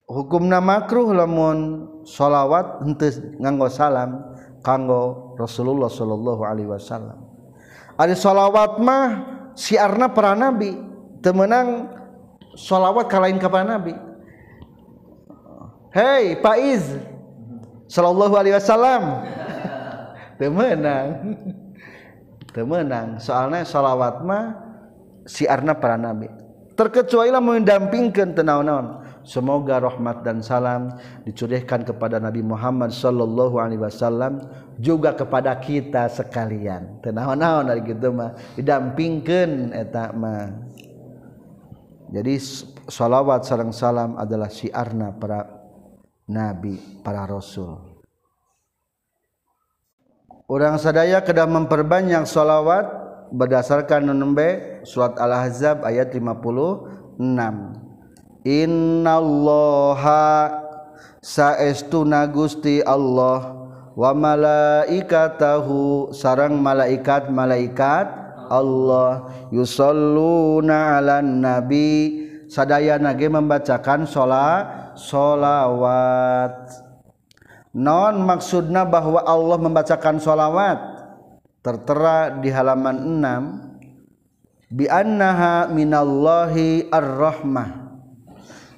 hukum 0.09 0.49
namakruh 0.49 1.13
lamun 1.13 1.85
sholawat 2.05 2.81
hentes 2.85 3.21
nganggo 3.37 3.69
salam 3.69 4.21
kanggo 4.65 5.35
Rasulullah 5.37 5.87
Shallallahu 5.87 6.41
Alaihi 6.43 6.67
Wasallam. 6.67 7.19
Ada 7.95 8.15
sholawat 8.15 8.79
mah 8.81 9.07
siarna 9.53 10.09
para 10.11 10.33
nabi 10.35 10.75
temenang 11.19 11.91
sholawat 12.55 13.11
kalain 13.11 13.37
kapan 13.37 13.67
nabi. 13.67 13.93
Hei 15.89 16.37
Faiz 16.37 16.85
Sallallahu 17.89 18.37
alaihi 18.37 18.53
wasallam. 18.53 19.25
Temenang 20.39 21.07
Temenang 22.55 23.17
Soalnya 23.17 23.65
salawat 23.65 24.21
mah 24.21 24.68
siarna 25.29 25.77
para 25.77 25.93
nabi. 25.93 26.25
Terkecuali 26.73 27.29
mendampingkan 27.29 28.33
tenaun-naun 28.33 29.03
semoga 29.27 29.83
rahmat 29.83 30.23
dan 30.23 30.39
salam 30.39 30.95
dicurahkan 31.27 31.83
kepada 31.83 32.17
Nabi 32.23 32.39
Muhammad 32.39 32.95
sallallahu 32.95 33.59
alaihi 33.59 33.83
wasallam 33.83 34.41
juga 34.79 35.11
kepada 35.11 35.53
kita 35.59 36.07
sekalian. 36.07 37.03
Tenaun-naun 37.03 37.69
dari 37.69 37.83
gitu 37.83 38.15
mah 38.15 38.33
didampingkan 38.55 39.75
eta 39.75 40.15
mah. 40.15 40.49
Jadi 42.09 42.41
salawat 42.89 43.45
sareng 43.45 43.69
salam 43.69 44.17
adalah 44.17 44.49
siarna 44.49 45.13
para 45.13 45.45
nabi 46.25 46.79
para 47.05 47.27
rasul. 47.29 48.01
Orang 50.49 50.81
sadaya 50.81 51.21
kedah 51.21 51.45
memperbanyak 51.45 52.25
salawat 52.25 52.98
berdasarkan 53.31 54.09
nunembe 54.09 54.81
surat 54.83 55.17
Al-Ahzab 55.17 55.85
ayat 55.85 56.13
56 56.13 57.19
Innallaha 58.47 60.23
saestuna 61.19 62.23
Gusti 62.31 62.79
Allah 62.79 63.51
wa 63.99 64.11
malaikatahu 64.15 66.09
sarang 66.15 66.55
malaikat-malaikat 66.63 68.07
Allah 68.49 69.29
yusalluna 69.53 70.97
'alan 70.97 71.43
nabi. 71.43 72.25
Sadayana 72.49 73.13
ge 73.13 73.29
membacakan 73.29 74.09
salat 74.09 74.97
solawat 74.97 76.65
non 77.77 78.25
maksudna 78.25 78.89
bahwa 78.89 79.21
Allah 79.21 79.61
membacakan 79.61 80.17
solawat 80.17 80.98
tertera 81.59 82.39
di 82.39 82.49
halaman 82.51 83.19
6 83.19 83.79
bi 84.69 84.85
annaha 84.85 85.67
minallahi 85.67 86.87
ar-rahmah. 86.93 87.89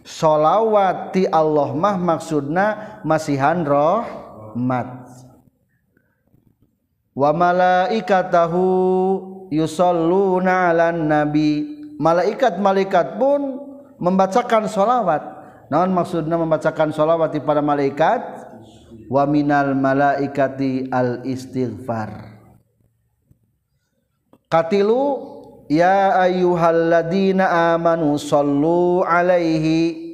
Sholawat 0.01 1.13
ti 1.13 1.29
Allah 1.29 1.77
mah 1.77 1.95
maksudna 1.99 2.97
masihan 3.05 3.61
rahmat. 3.61 5.07
Wa 7.13 7.29
malaikatahu 7.36 8.65
yusalluna 9.53 10.71
'alan 10.71 11.05
nabi. 11.05 11.79
Malaikat-malaikat 12.01 13.21
pun 13.21 13.61
membacakan 14.01 14.65
sholawat 14.65 15.21
naon 15.69 15.93
maksudnya 15.93 16.34
membacakan 16.34 16.89
sholawat 16.89 17.38
para 17.45 17.61
malaikat? 17.61 18.49
Wa 19.05 19.29
minal 19.29 19.77
malaikati 19.77 20.89
al 20.89 21.21
istighfar 21.27 22.30
katilu 24.52 25.32
ya 25.72 26.20
ayyuhalladzina 26.28 27.74
amanu 27.74 28.20
sallu 28.20 29.08
alaihi. 29.08 30.12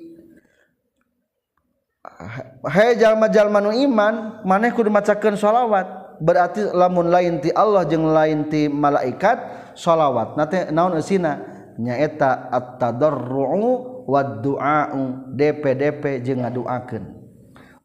Hai 2.62 2.98
jalma-jalma 2.98 3.62
nu 3.62 3.74
iman 3.74 4.46
maneh 4.46 4.70
kudu 4.70 4.94
macakeun 4.94 5.34
sholawat. 5.34 6.18
Berarti 6.18 6.66
lamun 6.74 7.14
lain 7.14 7.38
ti 7.42 7.54
Allah 7.54 7.86
jeung 7.86 8.10
lain 8.10 8.50
ti 8.50 8.70
malaikat 8.70 9.38
sholawat. 9.78 10.38
Nate 10.38 10.70
naon 10.74 10.98
eusina? 10.98 11.42
Nyaeta 11.78 12.50
at-tadarru'u 12.50 14.02
wad 14.10 14.42
du'a'u 14.42 15.30
DP-DP 15.38 16.26
jeung 16.26 16.42
ngaduakeun. 16.42 17.06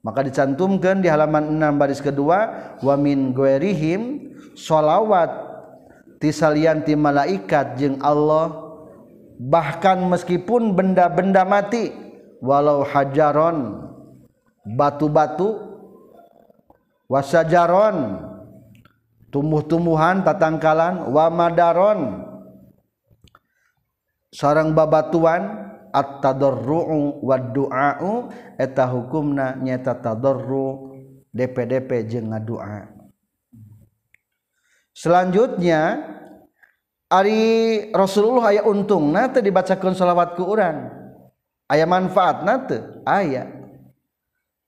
Maka 0.01 0.25
dicantumkan 0.25 1.05
di 1.05 1.13
halaman 1.13 1.61
6 1.61 1.77
baris 1.77 2.01
kedua 2.01 2.73
wa 2.81 2.95
min 2.97 3.37
ghairihim 3.37 4.33
sholawat. 4.57 5.52
tisalianti 6.23 6.95
malaikat 6.95 7.83
jeung 7.83 7.99
Allah 7.99 8.55
bahkan 9.43 10.07
meskipun 10.07 10.79
benda-benda 10.79 11.43
mati 11.43 11.91
walau 12.39 12.87
hajaron 12.87 13.91
batu-batu 14.63 15.59
wasajaron 17.11 18.23
tumbuh-tumbuhan 19.35 20.23
tatangkalan 20.23 21.11
wamadaron 21.11 22.23
sarang 24.31 24.79
babatuan 24.79 25.75
at-tadarru'u 25.91 27.21
wad-du'a'u 27.21 28.31
eta 28.57 28.87
hukumna 28.87 29.59
nyata 29.59 29.99
tadarru 29.99 30.95
DPDP 31.33 32.09
jeung 32.09 32.33
ngadua. 32.33 32.92
Selanjutnya 34.97 36.01
ari 37.13 37.41
Rasulullah 37.93 38.57
aya 38.57 38.63
untung 38.65 39.13
nate 39.13 39.45
dibacakeun 39.45 39.93
salawat 39.93 40.33
ku 40.37 40.49
urang. 40.49 40.89
Aya 41.69 41.85
manfaat 41.85 42.45
nate 42.45 43.05
aya. 43.05 43.49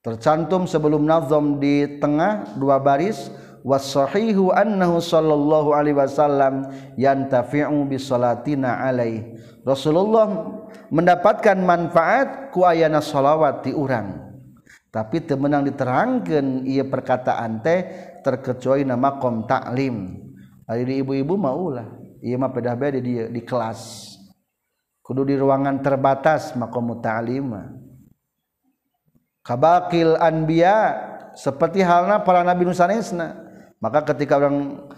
Tercantum 0.04 0.68
sebelum 0.68 1.08
nazam 1.08 1.56
di 1.56 1.96
tengah 1.96 2.56
dua 2.60 2.76
baris 2.76 3.32
wasahihu 3.64 4.52
annahu 4.52 5.00
sallallahu 5.00 5.72
alaihi 5.72 5.96
wasallam 5.96 6.68
yantafi'u 7.00 7.88
bi 7.88 7.96
salatina 7.96 8.84
alaihi 8.84 9.40
Rasulullah 9.64 10.28
mendapatkan 10.92 11.56
manfaat 11.56 12.52
ku 12.52 12.68
ayana 12.68 13.00
salawat 13.00 13.64
di 13.64 13.72
urang. 13.72 14.20
Tapi 14.92 15.24
teu 15.24 15.40
meunang 15.40 15.66
diterangkeun 15.66 16.68
ieu 16.68 16.86
perkataan 16.86 17.64
teh 17.64 17.80
terkecuali 18.24 18.88
nama 18.88 19.20
kom 19.20 19.44
taklim 19.44 20.24
ari 20.64 21.04
ibu-ibu 21.04 21.36
mah 21.36 21.52
ulah 21.52 21.88
ieu 22.24 22.40
mah 22.40 22.48
pedah 22.48 22.72
bade 22.72 23.04
di 23.04 23.20
di 23.28 23.40
kelas. 23.44 24.12
Kudu 25.04 25.28
di 25.28 25.36
ruangan 25.36 25.84
terbatas 25.84 26.56
makom 26.56 26.96
ta'lim 27.04 27.52
kabakil 29.44 30.16
anbiya 30.16 30.96
seperti 31.36 31.84
halnya 31.84 32.24
para 32.24 32.40
nabi 32.40 32.64
nusanesna 32.64 33.36
maka 33.84 34.00
ketika 34.08 34.40
orang 34.40 34.88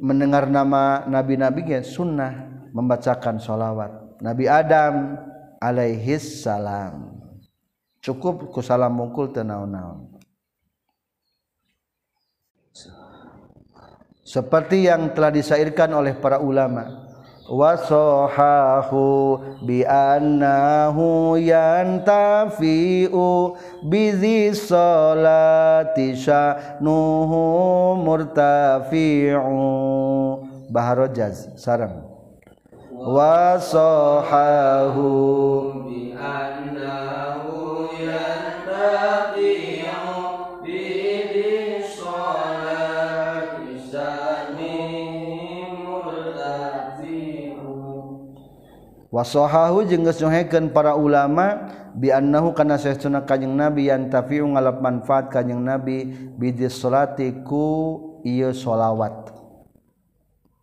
mendengar 0.00 0.48
nama 0.48 1.04
nabi-nabi 1.04 1.68
ya 1.68 1.84
sunnah 1.84 2.48
membacakan 2.72 3.36
sholawat. 3.36 4.24
Nabi 4.24 4.48
Adam 4.48 5.20
alaihis 5.60 6.40
salam 6.40 7.20
cukup 8.00 8.48
ku 8.48 8.64
salam 8.64 8.96
mungkul 8.96 9.28
tenaun-naun 9.28 10.19
seperti 14.24 14.86
yang 14.88 15.10
telah 15.16 15.32
disairkan 15.32 15.90
oleh 15.96 16.14
para 16.16 16.38
ulama. 16.38 17.10
Wasohahu 17.50 19.02
bi 19.66 19.82
annahu 19.82 21.34
yantafi'u 21.34 22.78
bizi 23.90 24.54
salati 24.54 26.14
nuhu 26.78 27.42
murtafi'u. 27.98 29.58
Baharojaz 30.70 31.58
sarang. 31.58 32.06
Wasohahu 32.94 34.30
bi 35.90 36.14
wasohahu 49.10 49.86
jenggesnyoheken 49.86 50.70
para 50.70 50.94
ulama 50.94 51.70
biannahu 51.98 52.54
kana 52.54 52.78
sesuna 52.78 53.26
kanjeng 53.26 53.54
nabi 53.54 53.90
yang 53.90 54.06
tafiu 54.06 54.46
ngalap 54.46 54.78
manfaat 54.78 55.28
kanjeng 55.28 55.60
nabi 55.60 56.06
bidis 56.38 56.78
solati 56.78 57.42
ku 57.42 58.20
iya 58.22 58.54
solawat. 58.54 59.34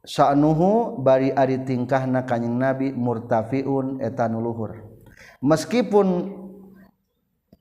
Sa'nuhu 0.08 1.04
bari 1.04 1.36
ari 1.36 1.68
tingkahna 1.68 2.24
kanjeng 2.24 2.56
nabi 2.56 2.96
murtafiun 2.96 4.00
etanuluhur 4.00 4.98
meskipun 5.44 6.34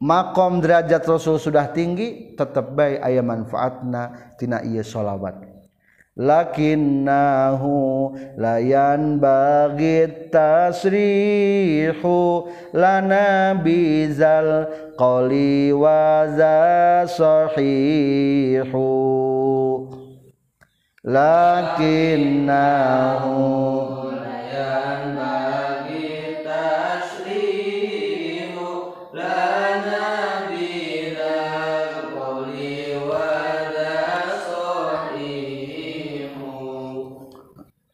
makom 0.01 0.61
derajat 0.62 1.03
rasul 1.05 1.41
sudah 1.41 1.72
tinggi 1.72 2.37
tetap 2.37 2.72
baik 2.76 3.01
ayat 3.01 3.24
manfaatna 3.24 4.03
tina 4.39 4.62
iya 4.62 4.84
solawat. 4.84 5.45
Lakinnahu 6.17 8.17
layan 8.41 9.21
bagi 9.21 10.33
tasrihu 10.33 12.49
lana 12.73 13.53
bizal 13.61 14.64
qali 14.97 15.77
waza 15.77 17.05
sahihu. 17.05 18.89
Lakinnahu 21.07 23.86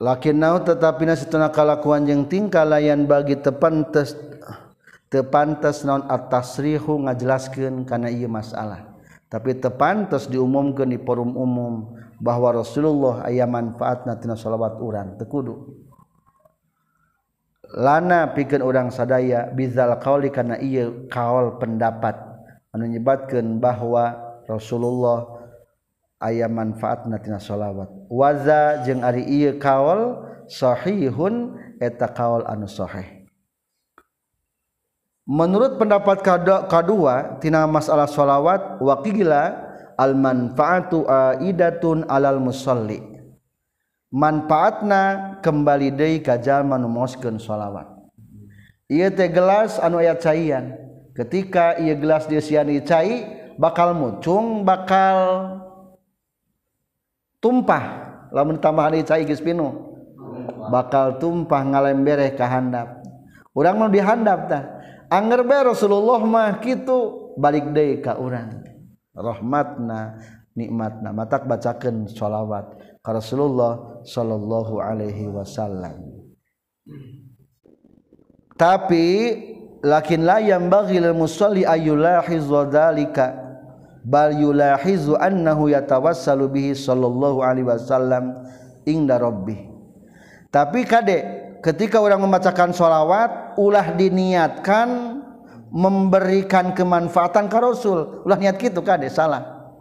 lakin 0.02 0.42
na 0.42 0.58
tetapi 0.58 1.06
na 1.06 1.14
setengah 1.14 1.54
kalakuan 1.54 2.02
yang 2.02 2.26
tingkah 2.26 2.66
layan 2.66 3.06
bagi 3.06 3.38
tepantes 3.38 4.18
tepantes 5.06 5.86
non 5.86 6.02
atasrihu 6.10 7.06
ngajelaskan 7.06 7.86
karena 7.86 8.10
ia 8.10 8.26
masalah. 8.26 8.90
Tapi 9.30 9.56
tepantes 9.62 10.26
diumumkan 10.26 10.90
di 10.90 10.98
forum 10.98 11.38
umum 11.38 11.94
bahwa 12.18 12.58
Rasulullah 12.58 13.24
ayah 13.30 13.46
manfaat 13.46 14.04
natina 14.04 14.34
salawat 14.36 14.76
urang 14.82 15.16
tekudu 15.16 15.82
lana 17.72 18.30
pikeun 18.36 18.60
urang 18.60 18.88
sadaya 18.92 19.48
bizal 19.48 19.96
qauli 19.96 20.28
kana 20.28 20.60
ieu 20.60 21.08
kaul 21.08 21.56
pendapat 21.56 22.14
anu 22.70 22.84
nyebatkeun 22.84 23.56
bahwa 23.56 24.12
Rasulullah 24.44 25.41
aya 26.22 26.46
manfaat 26.46 27.10
natina 27.10 27.42
sholawat 27.42 27.90
waza 28.06 28.86
jeung 28.86 29.02
ari 29.02 29.26
ieu 29.26 29.58
kaol 29.58 30.22
sahihun 30.46 31.58
eta 31.82 32.06
kaol 32.06 32.46
anu 32.46 32.70
sahih. 32.70 33.26
Menurut 35.26 35.78
pendapat 35.78 36.22
kedua 36.66 37.38
tina 37.42 37.66
masalah 37.66 38.06
sholawat 38.06 38.78
waqila 38.78 39.54
al 39.98 40.14
manfaatu 40.18 41.06
aidatun 41.06 42.06
alal 42.06 42.38
musalli. 42.38 43.02
Manfaatna 44.12 45.40
kembali 45.40 45.88
deui 45.94 46.20
ka 46.20 46.36
jalma 46.36 46.76
nu 46.76 46.90
moskeun 46.90 47.38
sholawat 47.40 47.86
ieu 48.90 49.08
teh 49.10 49.30
gelas 49.30 49.82
anu 49.82 49.98
aya 49.98 50.14
caian. 50.18 50.78
Ketika 51.12 51.76
ieu 51.76 51.96
gelas 51.96 52.24
diasiani 52.24 52.80
cai 52.84 53.28
bakal 53.60 53.92
mucung 53.92 54.64
bakal 54.64 55.60
tumpah. 57.42 57.84
Lamun 58.32 58.56
tambahan 58.62 58.96
cai 59.04 59.26
geus 59.28 59.42
bakal 60.70 61.18
tumpah 61.18 61.62
ngalembereh 61.66 62.32
ka 62.38 62.46
handap. 62.46 63.02
Urang 63.52 63.82
mau 63.82 63.90
dihandap 63.90 64.40
tah. 64.48 64.64
Anger 65.12 65.44
bae 65.44 65.68
Rasulullah 65.68 66.24
mah 66.24 66.56
kitu 66.62 67.34
balik 67.36 67.68
deui 67.74 68.00
ka 68.00 68.16
urang. 68.16 68.64
Rahmatna 69.12 70.22
nikmatna. 70.56 71.12
Matak 71.12 71.44
bacakeun 71.44 72.08
shalawat 72.08 72.72
ka 73.04 73.10
Rasulullah 73.12 74.00
sallallahu 74.06 74.80
alaihi 74.80 75.28
wasallam. 75.28 76.00
Tapi 78.56 79.06
lakin 79.82 80.20
la 80.22 80.38
yanbaghi 80.38 81.02
lil 81.02 81.12
musalli 81.12 81.66
ayulahizu 81.66 82.70
dzalika 82.70 83.41
bal 84.02 84.34
yulahizu 84.34 85.14
annahu 85.14 85.70
yatawassalu 85.70 86.50
bihi 86.50 86.72
sallallahu 86.74 87.40
alaihi 87.40 87.66
wasallam 87.66 88.42
inda 88.82 89.16
rabbih. 89.18 89.70
Tapi 90.50 90.84
kade 90.84 91.18
ketika 91.62 92.02
orang 92.02 92.20
membacakan 92.20 92.74
sholawat 92.74 93.56
ulah 93.56 93.94
diniatkan 93.94 95.22
memberikan 95.72 96.76
kemanfaatan 96.76 97.48
ke 97.48 97.58
Rasul. 97.58 98.26
Ulah 98.26 98.36
niat 98.36 98.60
gitu 98.60 98.84
kade 98.84 99.08
salah. 99.08 99.72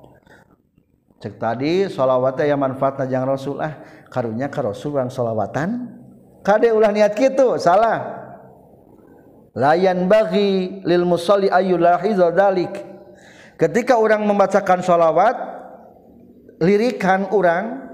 Cek 1.20 1.38
tadi 1.38 1.86
sholawatnya 1.92 2.56
yang 2.56 2.62
manfaatnya 2.62 3.06
jangan 3.10 3.28
Rasul. 3.36 3.60
Ah 3.60 3.84
karunya 4.08 4.48
ke 4.48 4.62
Rasul 4.64 4.96
yang 4.96 5.12
sholawatan? 5.12 6.00
Kade 6.42 6.72
ulah 6.72 6.94
niat 6.94 7.14
gitu 7.18 7.60
salah. 7.60 8.22
Layan 9.52 10.08
bagi 10.08 10.80
lil 10.88 11.04
musalli 11.04 11.52
ayulahiza 11.52 12.32
dalik 12.32 12.91
ketika 13.62 14.02
orang 14.02 14.26
membacakan 14.26 14.82
sholawat 14.82 15.38
lirikan 16.58 17.30
orang 17.30 17.94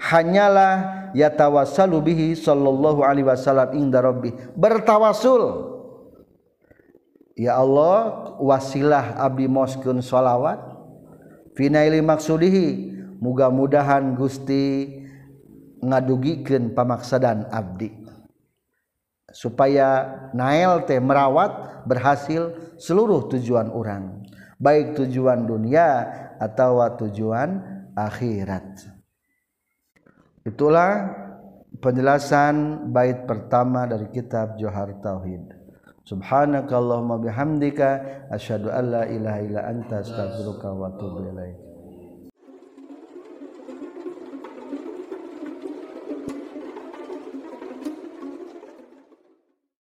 hanyalah 0.00 1.00
yatawassalu 1.12 2.00
bihi 2.00 2.28
sallallahu 2.32 3.04
alaihi 3.04 3.28
wasallam 3.28 3.76
inda 3.76 4.00
rabbih. 4.00 4.32
Bertawasul. 4.56 5.68
Ya 7.36 7.56
Allah 7.56 8.36
wasilah 8.40 9.20
abdi 9.20 9.44
moskeun 9.48 10.00
sholawat. 10.00 10.60
Finaili 11.56 12.00
maksudihi 12.00 12.96
muga-mudahan 13.20 14.16
Gusti 14.16 14.96
ngadugikeun 15.80 16.72
pamaksadan 16.72 17.48
abdi. 17.52 17.92
Supaya 19.30 20.10
nail 20.34 20.84
teh 20.88 20.98
merawat 20.98 21.84
berhasil 21.86 22.74
seluruh 22.80 23.30
tujuan 23.30 23.70
orang 23.70 24.19
baik 24.60 25.00
tujuan 25.00 25.48
dunia 25.48 26.04
atau 26.36 26.84
tujuan 27.00 27.58
akhirat. 27.96 28.84
Itulah 30.44 31.16
penjelasan 31.80 32.86
bait 32.92 33.24
pertama 33.24 33.88
dari 33.88 34.12
kitab 34.12 34.60
Johar 34.60 34.92
Tauhid. 35.00 35.56
Subhanakallahumma 36.04 37.20
bihamdika 37.22 37.88
asyhadu 38.28 38.68
an 38.68 38.84
la 38.92 39.02
ilaha 39.08 39.40
illa 39.40 39.60
anta 39.68 40.04
astaghfiruka 40.04 40.68
wa 40.72 40.90
atubu 40.90 41.28
ilaik 41.28 41.69